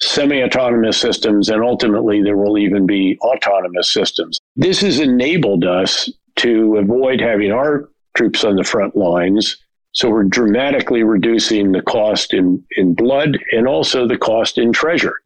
[0.00, 4.38] semi autonomous systems, and ultimately there will even be autonomous systems.
[4.56, 9.56] This has enabled us to avoid having our troops on the front lines.
[9.92, 15.16] So we're dramatically reducing the cost in, in blood and also the cost in treasure.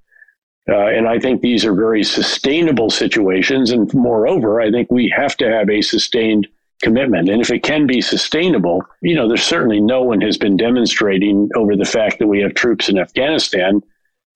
[0.68, 3.70] Uh, and I think these are very sustainable situations.
[3.70, 6.48] And moreover, I think we have to have a sustained
[6.82, 7.28] commitment.
[7.28, 11.50] And if it can be sustainable, you know, there's certainly no one has been demonstrating
[11.54, 13.82] over the fact that we have troops in Afghanistan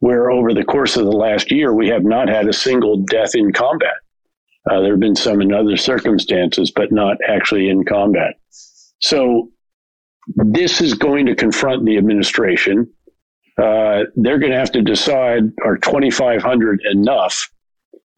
[0.01, 3.35] where over the course of the last year, we have not had a single death
[3.35, 3.97] in combat.
[4.69, 8.35] Uh, there have been some in other circumstances, but not actually in combat.
[9.01, 9.51] So
[10.27, 12.91] this is going to confront the administration.
[13.57, 17.51] Uh, they're going to have to decide are 2,500 enough?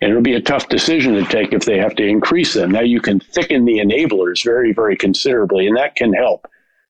[0.00, 2.70] And it'll be a tough decision to take if they have to increase them.
[2.70, 6.46] Now, you can thicken the enablers very, very considerably, and that can help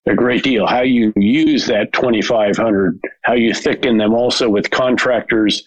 [0.06, 0.66] a great deal.
[0.66, 5.64] How you use that 2,500, how you thicken them also with contractors,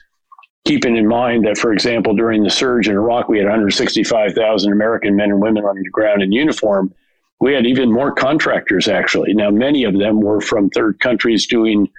[0.65, 5.15] keeping in mind that, for example, during the surge in Iraq, we had 165,000 American
[5.15, 6.93] men and women on the ground in uniform.
[7.39, 9.34] We had even more contractors, actually.
[9.34, 11.89] Now, many of them were from third countries doing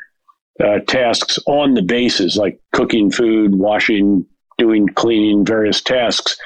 [0.62, 4.24] uh, tasks on the bases, like cooking food, washing,
[4.56, 6.36] doing cleaning, various tasks,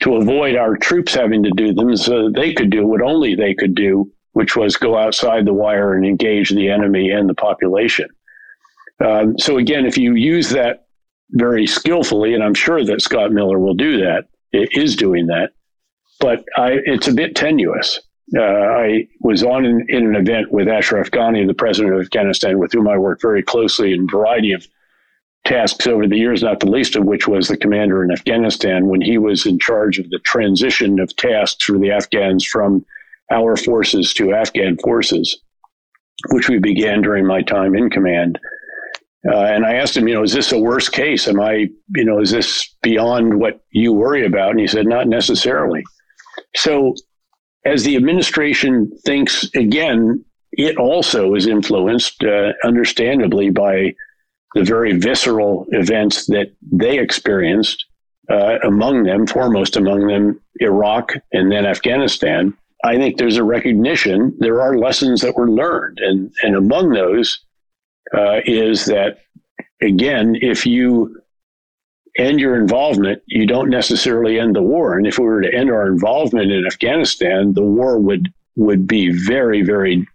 [0.00, 3.54] to avoid our troops having to do them so they could do what only they
[3.54, 8.08] could do which was go outside the wire and engage the enemy and the population.
[9.04, 10.83] Um, so again, if you use that
[11.30, 15.50] very skillfully, and I'm sure that Scott Miller will do that, is doing that,
[16.20, 18.00] but I, it's a bit tenuous.
[18.36, 22.58] Uh, I was on in, in, an event with Ashraf Ghani, the president of Afghanistan,
[22.58, 24.66] with whom I worked very closely in a variety of
[25.44, 29.02] tasks over the years, not the least of which was the commander in Afghanistan when
[29.02, 32.84] he was in charge of the transition of tasks for the Afghans from
[33.30, 35.38] our forces to Afghan forces,
[36.30, 38.38] which we began during my time in command.
[39.30, 41.26] Uh, and I asked him, you know, is this a worst case?
[41.28, 44.50] Am I, you know, is this beyond what you worry about?
[44.50, 45.82] And he said, not necessarily.
[46.56, 46.94] So,
[47.64, 50.22] as the administration thinks again,
[50.52, 53.94] it also is influenced, uh, understandably, by
[54.54, 57.84] the very visceral events that they experienced.
[58.30, 62.56] Uh, among them, foremost among them, Iraq and then Afghanistan.
[62.82, 67.44] I think there's a recognition there are lessons that were learned, and and among those,
[68.12, 69.18] uh, is that,
[69.80, 71.20] again, if you
[72.18, 74.96] end your involvement, you don't necessarily end the war.
[74.96, 79.10] And if we were to end our involvement in Afghanistan, the war would would be
[79.10, 80.06] very, very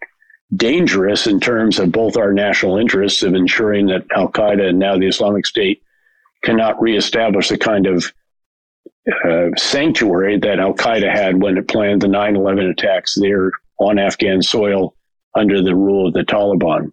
[0.56, 4.98] dangerous in terms of both our national interests of ensuring that Al Qaeda and now
[4.98, 5.84] the Islamic State
[6.42, 8.14] cannot reestablish the kind of
[9.26, 14.00] uh, sanctuary that Al Qaeda had when it planned the 9 11 attacks there on
[14.00, 14.96] Afghan soil
[15.36, 16.92] under the rule of the Taliban.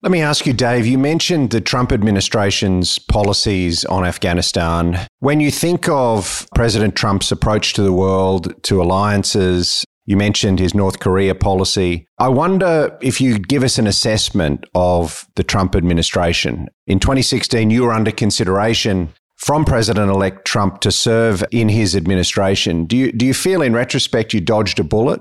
[0.00, 4.96] Let me ask you, Dave, you mentioned the Trump administration's policies on Afghanistan.
[5.18, 10.72] When you think of President Trump's approach to the world, to alliances, you mentioned his
[10.72, 12.06] North Korea policy.
[12.16, 16.68] I wonder if you'd give us an assessment of the Trump administration.
[16.86, 22.84] In 2016, you were under consideration from President elect Trump to serve in his administration.
[22.84, 25.20] Do you, do you feel in retrospect you dodged a bullet?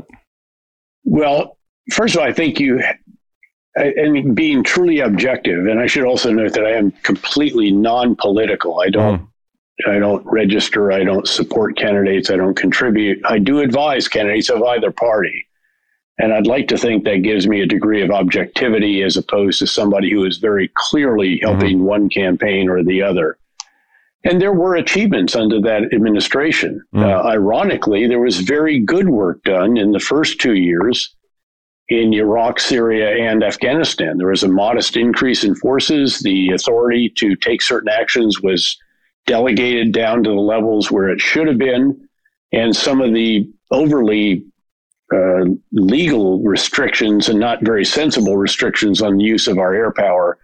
[1.03, 1.57] Well,
[1.91, 2.79] first of all, I think you,
[3.77, 8.79] and being truly objective, and I should also note that I am completely non political.
[8.79, 9.21] I don't.
[9.21, 9.27] Mm.
[9.87, 10.91] I don't register.
[10.91, 12.31] I don't support candidates.
[12.31, 13.19] I don't contribute.
[13.25, 15.47] I do advise candidates of either party.
[16.17, 19.67] And I'd like to think that gives me a degree of objectivity as opposed to
[19.67, 21.85] somebody who is very clearly helping mm-hmm.
[21.85, 23.37] one campaign or the other.
[24.23, 26.83] And there were achievements under that administration.
[26.95, 27.03] Mm.
[27.03, 31.15] Uh, ironically, there was very good work done in the first two years
[31.89, 34.17] in Iraq, Syria, and Afghanistan.
[34.17, 36.19] There was a modest increase in forces.
[36.19, 38.77] The authority to take certain actions was
[39.25, 42.07] delegated down to the levels where it should have been.
[42.51, 44.43] And some of the overly
[45.13, 50.37] uh, legal restrictions and not very sensible restrictions on the use of our air power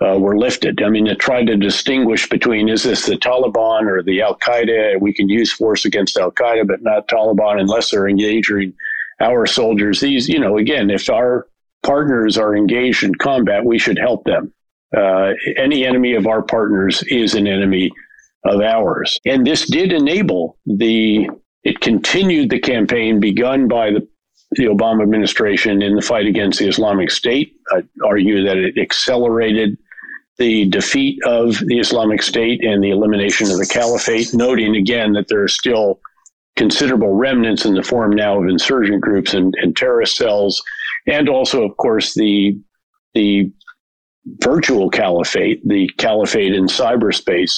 [0.00, 0.82] uh, were lifted.
[0.82, 5.00] I mean, it tried to distinguish between is this the Taliban or the Al Qaeda?
[5.00, 8.72] We can use force against Al Qaeda, but not Taliban unless they're engaging
[9.20, 10.00] our soldiers.
[10.00, 11.46] These, you know, again, if our
[11.82, 14.52] partners are engaged in combat, we should help them.
[14.96, 17.90] Uh, any enemy of our partners is an enemy
[18.44, 19.18] of ours.
[19.26, 21.28] And this did enable the,
[21.64, 24.08] it continued the campaign begun by the
[24.52, 27.54] the Obama administration in the fight against the Islamic State.
[27.70, 29.76] I argue that it accelerated
[30.38, 35.28] the defeat of the Islamic State and the elimination of the caliphate, noting again that
[35.28, 36.00] there are still
[36.58, 40.60] considerable remnants in the form now of insurgent groups and, and terrorist cells,
[41.06, 42.58] and also, of course, the
[43.14, 43.50] the
[44.40, 47.54] virtual caliphate, the caliphate in cyberspace,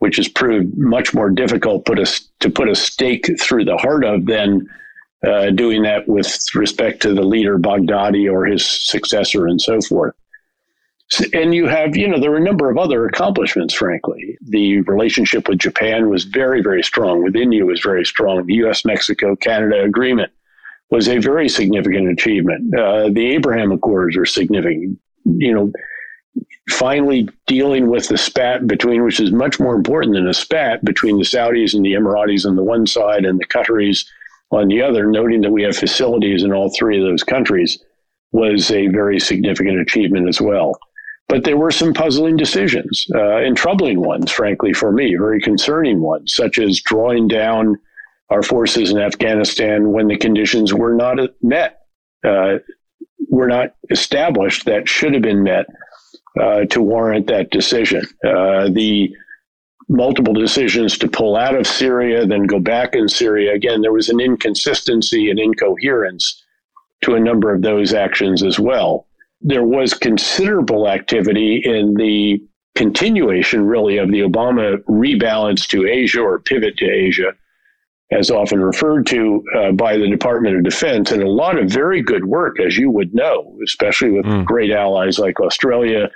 [0.00, 4.04] which has proved much more difficult put us to put a stake through the heart
[4.04, 4.66] of than
[5.24, 10.14] uh, doing that with respect to the leader Baghdadi or his successor and so forth.
[11.32, 14.38] And you have, you know, there were a number of other accomplishments, frankly.
[14.42, 17.24] The relationship with Japan was very, very strong.
[17.24, 18.46] With India was very strong.
[18.46, 18.84] The U.S.
[18.84, 20.30] Mexico Canada agreement
[20.90, 22.74] was a very significant achievement.
[22.76, 24.98] Uh, the Abraham Accords are significant.
[25.24, 25.72] You know,
[26.70, 31.18] finally dealing with the spat between, which is much more important than a spat between
[31.18, 34.06] the Saudis and the Emiratis on the one side and the Qataris
[34.50, 37.82] on the other, noting that we have facilities in all three of those countries
[38.32, 40.78] was a very significant achievement as well.
[41.30, 46.00] But there were some puzzling decisions uh, and troubling ones, frankly, for me, very concerning
[46.00, 47.78] ones, such as drawing down
[48.30, 51.82] our forces in Afghanistan when the conditions were not met,
[52.24, 52.58] uh,
[53.28, 55.66] were not established that should have been met
[56.40, 58.02] uh, to warrant that decision.
[58.26, 59.14] Uh, the
[59.88, 63.54] multiple decisions to pull out of Syria, then go back in Syria.
[63.54, 66.44] Again, there was an inconsistency and incoherence
[67.02, 69.06] to a number of those actions as well
[69.40, 72.42] there was considerable activity in the
[72.74, 77.32] continuation, really, of the Obama rebalance to Asia or pivot to Asia,
[78.12, 82.02] as often referred to uh, by the Department of Defense, and a lot of very
[82.02, 84.44] good work, as you would know, especially with mm.
[84.44, 86.10] great allies like Australia,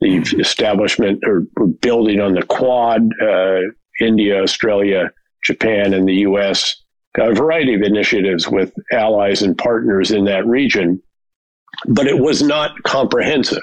[0.00, 3.60] the establishment or, or building on the Quad, uh,
[4.00, 5.10] India, Australia,
[5.44, 6.82] Japan, and the U.S.
[7.18, 11.02] A variety of initiatives with allies and partners in that region
[11.86, 13.62] but it was not comprehensive.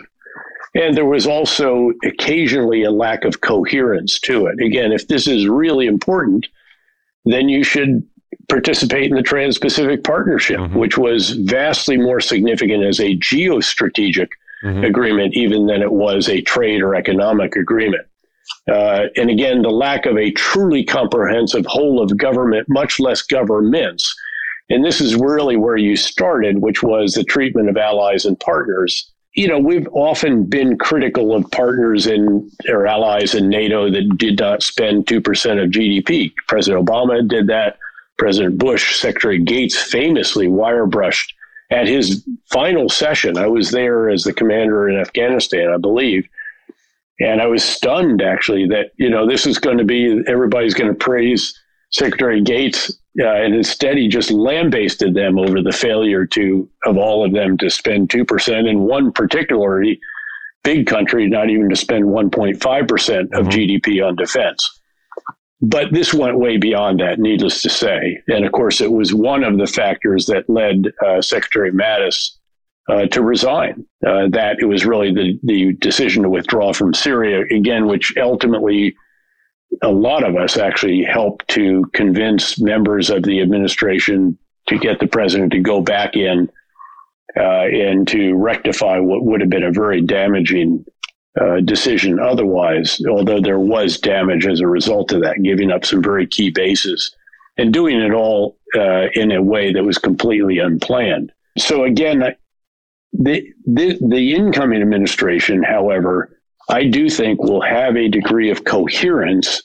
[0.75, 4.59] And there was also occasionally a lack of coherence to it.
[4.59, 6.47] Again, if this is really important,
[7.25, 8.03] then you should
[8.49, 10.77] participate in the Trans Pacific Partnership, mm-hmm.
[10.77, 14.29] which was vastly more significant as a geostrategic
[14.63, 14.83] mm-hmm.
[14.83, 18.05] agreement, even than it was a trade or economic agreement.
[18.69, 24.13] Uh, and again, the lack of a truly comprehensive whole of government, much less governments,
[24.69, 29.09] and this is really where you started, which was the treatment of allies and partners.
[29.35, 34.39] You know, we've often been critical of partners in or allies in NATO that did
[34.39, 36.33] not spend 2% of GDP.
[36.47, 37.77] President Obama did that.
[38.19, 41.33] President Bush, Secretary Gates famously wire brushed
[41.73, 46.27] at his final session, I was there as the commander in Afghanistan, I believe.
[47.19, 50.89] And I was stunned actually that, you know, this is going to be, everybody's going
[50.89, 51.59] to praise
[51.91, 52.91] Secretary Gates.
[53.19, 57.57] Uh, and instead, he just lambasted them over the failure to, of all of them
[57.59, 59.99] to spend 2% in one particularly
[60.63, 63.49] big country, not even to spend 1.5% of mm-hmm.
[63.49, 64.79] GDP on defense.
[65.61, 68.21] But this went way beyond that, needless to say.
[68.27, 72.31] And of course, it was one of the factors that led uh, Secretary Mattis
[72.89, 73.85] uh, to resign.
[74.05, 78.95] Uh, that it was really the, the decision to withdraw from Syria, again, which ultimately
[79.81, 85.07] a lot of us actually helped to convince members of the administration to get the
[85.07, 86.49] president to go back in
[87.37, 90.85] uh, and to rectify what would have been a very damaging
[91.39, 96.01] uh, decision otherwise, although there was damage as a result of that, giving up some
[96.01, 97.15] very key bases
[97.57, 101.31] and doing it all uh, in a way that was completely unplanned.
[101.57, 102.35] So again,
[103.13, 106.39] the, the, the incoming administration, however,
[106.69, 109.63] I do think will have a degree of coherence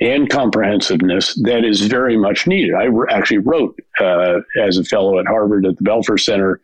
[0.00, 2.74] and comprehensiveness that is very much needed.
[2.74, 6.60] I actually wrote uh, as a fellow at Harvard at the Belfer Center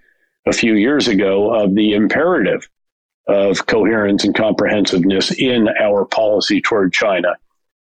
[0.47, 2.69] a few years ago of the imperative
[3.27, 7.37] of coherence and comprehensiveness in our policy toward China.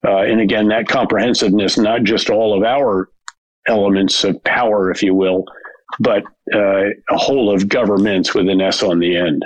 [0.05, 3.09] Uh, and again, that comprehensiveness, not just all of our
[3.67, 5.45] elements of power, if you will,
[5.99, 9.45] but uh, a whole of governments with an S on the end.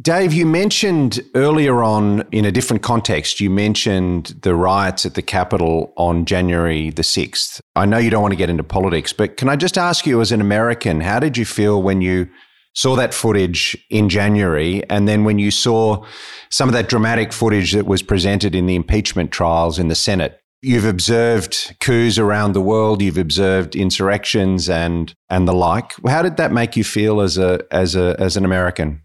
[0.00, 5.22] Dave, you mentioned earlier on in a different context, you mentioned the riots at the
[5.22, 7.60] Capitol on January the 6th.
[7.76, 10.20] I know you don't want to get into politics, but can I just ask you,
[10.20, 12.28] as an American, how did you feel when you
[12.72, 16.04] saw that footage in January, and then when you saw
[16.50, 20.40] some of that dramatic footage that was presented in the impeachment trials in the Senate,
[20.62, 25.92] you've observed coups around the world, you've observed insurrections and and the like.
[26.06, 29.02] How did that make you feel as a as a as an American?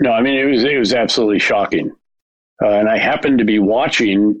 [0.00, 1.92] No, I mean it was it was absolutely shocking,
[2.62, 4.40] uh, and I happened to be watching.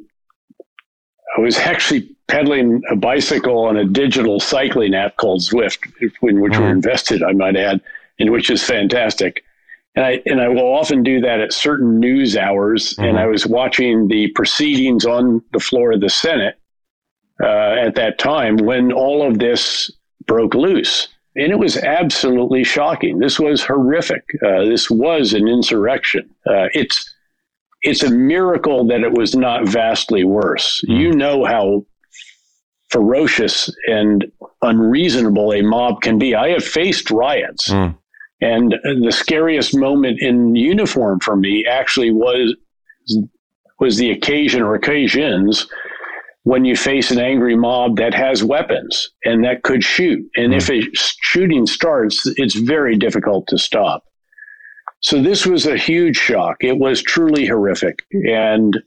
[1.36, 6.52] I was actually pedaling a bicycle on a digital cycling app called Zwift, in which
[6.52, 6.60] mm.
[6.60, 6.64] we're mm-hmm.
[6.64, 7.80] invested, I might add
[8.18, 9.44] and which is fantastic.
[9.94, 12.94] And I and I will often do that at certain news hours.
[12.94, 13.04] Mm-hmm.
[13.04, 16.58] And I was watching the proceedings on the floor of the Senate
[17.42, 19.90] uh, at that time when all of this
[20.26, 23.18] broke loose, and it was absolutely shocking.
[23.18, 24.24] This was horrific.
[24.44, 26.28] Uh, this was an insurrection.
[26.46, 27.14] Uh, it's
[27.82, 30.82] it's a miracle that it was not vastly worse.
[30.88, 31.00] Mm.
[31.00, 31.86] You know how
[32.90, 34.24] ferocious and
[34.62, 36.34] unreasonable a mob can be.
[36.34, 37.68] I have faced riots.
[37.68, 37.96] Mm.
[38.40, 42.56] And the scariest moment in uniform for me actually was
[43.80, 45.68] was the occasion or occasions
[46.48, 50.26] when you face an angry mob that has weapons and that could shoot.
[50.34, 54.04] And if a shooting starts, it's very difficult to stop.
[55.00, 56.56] So this was a huge shock.
[56.60, 58.02] It was truly horrific.
[58.12, 58.82] And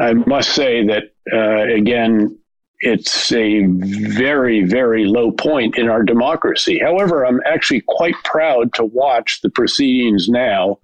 [0.00, 2.36] I must say that, uh, again,
[2.80, 6.80] it's a very, very low point in our democracy.
[6.80, 10.80] However, I'm actually quite proud to watch the proceedings now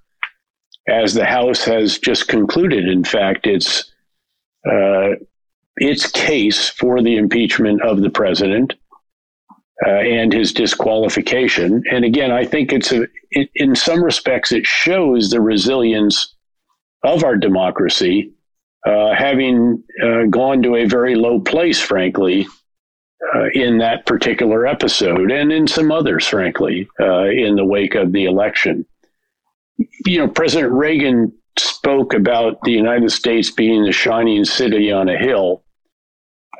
[0.88, 3.90] as the House has just concluded, in fact, its,
[4.70, 5.14] uh,
[5.76, 8.74] its case for the impeachment of the president.
[9.86, 11.82] Uh, and his disqualification.
[11.90, 16.34] And again, I think it's a, it, in some respects, it shows the resilience
[17.02, 18.30] of our democracy
[18.86, 22.46] uh, having uh, gone to a very low place, frankly,
[23.34, 28.12] uh, in that particular episode and in some others, frankly, uh, in the wake of
[28.12, 28.86] the election.
[30.06, 31.32] You know, President Reagan
[31.80, 35.64] spoke about the United States being the shining city on a hill.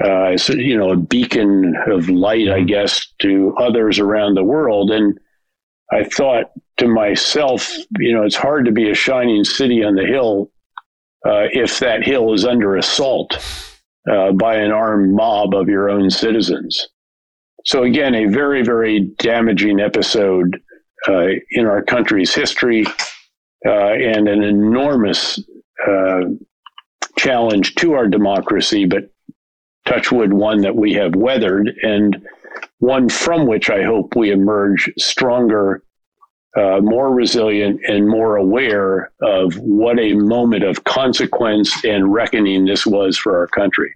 [0.02, 4.90] Uh, so, you know, a beacon of light, I guess, to others around the world.
[4.90, 5.20] And
[5.92, 6.46] I thought
[6.78, 10.50] to myself, you know, it's hard to be a shining city on the hill
[11.26, 13.36] uh, if that hill is under assault
[14.10, 16.88] uh, by an armed mob of your own citizens.
[17.66, 20.62] So, again, a very, very damaging episode
[21.06, 22.86] uh, in our country's history
[23.66, 25.38] uh, and an enormous
[25.86, 26.20] uh,
[27.16, 29.11] challenge to our democracy, but
[29.86, 32.26] touchwood, one that we have weathered and
[32.78, 35.82] one from which I hope we emerge stronger
[36.56, 42.84] uh, more resilient and more aware of what a moment of consequence and reckoning this
[42.86, 43.94] was for our country.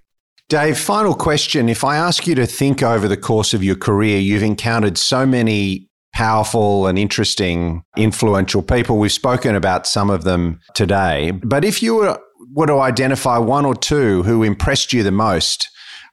[0.48, 1.68] Dave, final question.
[1.68, 5.26] If I ask you to think over the course of your career, you've encountered so
[5.26, 8.98] many powerful and interesting, influential people.
[8.98, 11.32] We've spoken about some of them today.
[11.32, 12.18] But if you were,
[12.52, 15.68] were to identify one or two who impressed you the most,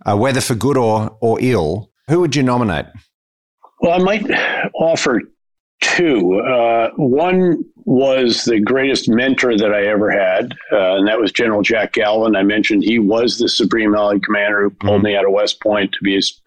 [0.06, 2.88] uh, whether for good or, or ill, who would you nominate?
[3.82, 4.30] Well, I might
[4.76, 5.22] offer
[5.82, 6.40] two.
[6.40, 11.62] Uh, one was the greatest mentor that I ever had, uh, and that was General
[11.62, 12.36] Jack Galvin.
[12.36, 15.06] I mentioned he was the Supreme Allied Commander who pulled mm-hmm.
[15.06, 16.40] me out of West Point to be his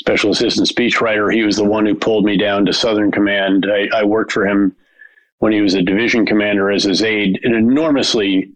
[0.00, 1.32] special assistant speechwriter.
[1.32, 3.66] He was the one who pulled me down to Southern Command.
[3.70, 4.74] I, I worked for him
[5.38, 8.50] when he was a division commander as his aide, an enormously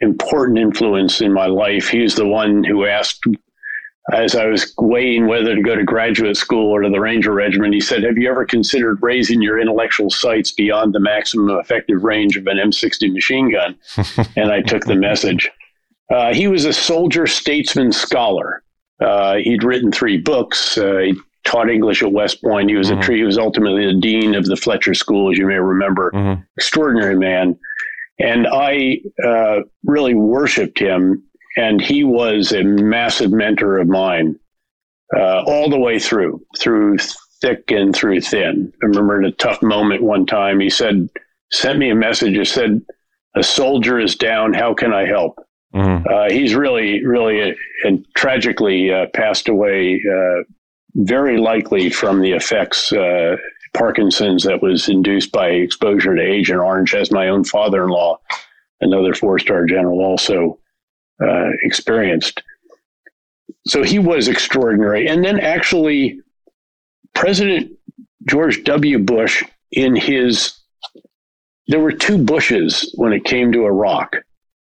[0.00, 1.88] important influence in my life.
[1.88, 3.24] He was the one who asked
[4.12, 7.72] as I was weighing whether to go to graduate school or to the Ranger Regiment,
[7.72, 12.36] he said, Have you ever considered raising your intellectual sights beyond the maximum effective range
[12.36, 13.74] of an M60 machine gun?
[14.36, 15.50] and I took the message.
[16.10, 18.62] Uh, he was a soldier statesman scholar.
[19.00, 20.78] Uh, he'd written three books.
[20.78, 21.14] Uh, he
[21.44, 22.70] taught English at West Point.
[22.70, 23.12] He was mm-hmm.
[23.12, 26.10] a he was ultimately the dean of the Fletcher School, as you may remember.
[26.12, 26.42] Mm-hmm.
[26.56, 27.58] Extraordinary man.
[28.18, 31.24] And I uh, really worshipped him
[31.56, 34.38] and he was a massive mentor of mine
[35.16, 36.98] uh, all the way through, through
[37.40, 38.72] thick and through thin.
[38.82, 41.08] I remember in a tough moment one time, he said,
[41.52, 42.36] sent me a message.
[42.36, 42.82] He said,
[43.36, 44.54] "A soldier is down.
[44.54, 45.38] How can I help?"
[45.74, 46.06] Mm-hmm.
[46.08, 47.54] Uh, he's really, really, uh,
[47.84, 50.02] and tragically uh, passed away.
[50.08, 50.42] Uh,
[50.96, 53.36] very likely from the effects uh,
[53.72, 58.18] Parkinson's that was induced by exposure to Agent Orange, as my own father-in-law,
[58.80, 60.58] another four-star general, also
[61.20, 62.42] uh, experienced.
[63.66, 65.08] So he was extraordinary.
[65.08, 66.20] And then actually,
[67.14, 67.72] President
[68.28, 69.00] George W.
[69.00, 70.56] Bush, in his,
[71.66, 74.16] there were two Bushes when it came to Iraq.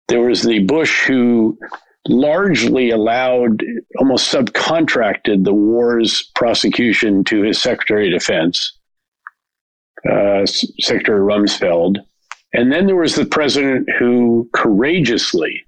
[0.08, 1.58] There was the Bush who
[2.06, 3.62] largely allowed,
[3.98, 8.78] almost subcontracted the war's prosecution to his Secretary of Defense,
[10.10, 11.96] uh, Secretary Rumsfeld.
[12.52, 15.64] And then there was the president who courageously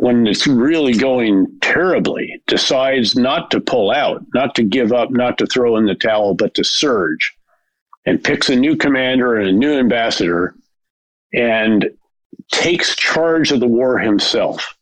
[0.00, 5.36] when it's really going terribly, decides not to pull out, not to give up, not
[5.36, 7.36] to throw in the towel, but to surge
[8.06, 10.54] and picks a new commander and a new ambassador
[11.34, 11.90] and
[12.52, 14.76] takes charge of the war himself.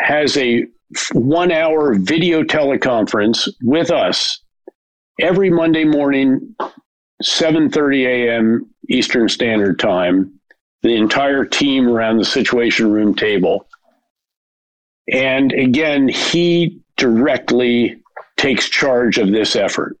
[0.00, 0.66] Has a
[1.12, 4.40] one hour video teleconference with us
[5.20, 6.54] every Monday morning,
[7.22, 8.70] 7:30 a.m.
[8.88, 10.32] Eastern Standard Time.
[10.82, 13.66] The entire team around the Situation Room table
[15.12, 18.02] and again, he directly
[18.36, 19.96] takes charge of this effort.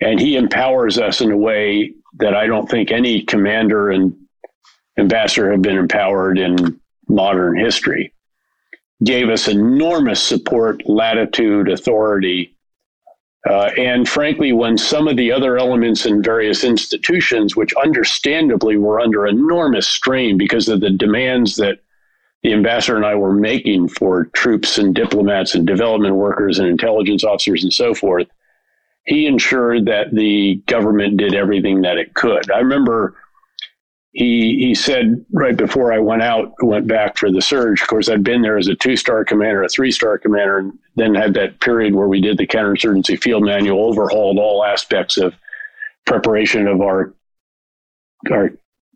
[0.00, 4.14] And he empowers us in a way that I don't think any commander and
[4.98, 8.12] ambassador have been empowered in modern history.
[9.04, 12.56] Gave us enormous support, latitude, authority.
[13.48, 18.98] Uh, and frankly, when some of the other elements in various institutions, which understandably were
[18.98, 21.78] under enormous strain because of the demands that
[22.42, 27.24] the ambassador and I were making for troops and diplomats and development workers and intelligence
[27.24, 28.28] officers and so forth,
[29.04, 32.50] he ensured that the government did everything that it could.
[32.50, 33.14] I remember
[34.16, 37.82] he he said right before I went out, went back for the surge.
[37.82, 40.78] Of course, I'd been there as a two star commander, a three star commander, and
[40.94, 45.34] then had that period where we did the counterinsurgency field manual, overhauled all aspects of
[46.06, 47.12] preparation of our
[48.30, 48.52] our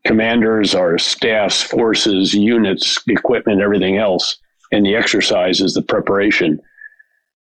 [0.07, 4.39] commanders, our staffs, forces, units, equipment, everything else.
[4.73, 6.63] And the exercise is the preparation.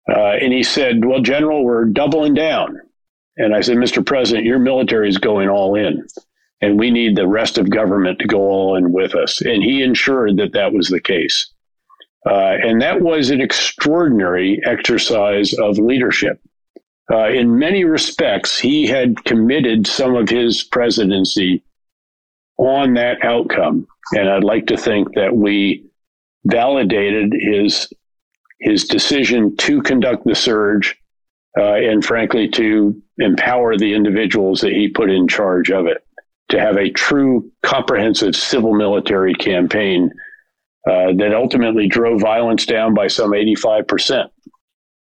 [0.07, 2.79] Uh, and he said, Well, General, we're doubling down.
[3.39, 4.05] And I said, Mr.
[4.05, 6.07] President, your military is going all in,
[6.65, 9.43] and we need the rest of government to go in with us.
[9.43, 11.53] And he ensured that that was the case.
[12.27, 16.41] Uh, and that was an extraordinary exercise of leadership.
[17.12, 21.62] Uh, in many respects, he had committed some of his presidency
[22.57, 23.87] on that outcome.
[24.12, 25.85] And I'd like to think that we
[26.45, 27.93] validated his
[28.61, 30.97] his decision to conduct the surge,
[31.59, 36.04] uh, and frankly to empower the individuals that he put in charge of it
[36.51, 40.11] to have a true comprehensive civil military campaign
[40.87, 44.31] uh, that ultimately drove violence down by some 85 percent.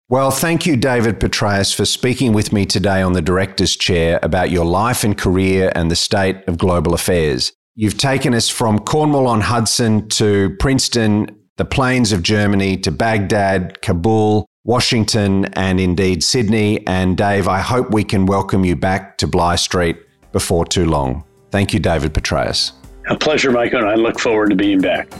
[0.09, 4.49] Well, thank you, David Petraeus, for speaking with me today on the Director's Chair about
[4.49, 7.53] your life and career and the state of global affairs.
[7.75, 11.27] You've taken us from Cornwall on Hudson to Princeton,
[11.57, 16.85] the plains of Germany, to Baghdad, Kabul, Washington, and indeed Sydney.
[16.87, 19.97] And Dave, I hope we can welcome you back to Bligh Street
[20.31, 21.23] before too long.
[21.51, 22.73] Thank you, David Petraeus.
[23.09, 25.11] A pleasure, Michael, and I look forward to being back.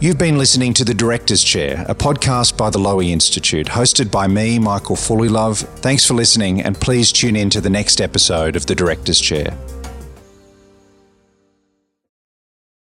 [0.00, 4.28] You've been listening to The Director's Chair, a podcast by the Lowy Institute, hosted by
[4.28, 5.64] me, Michael Fullilove.
[5.80, 9.56] Thanks for listening, and please tune in to the next episode of The Director's Chair.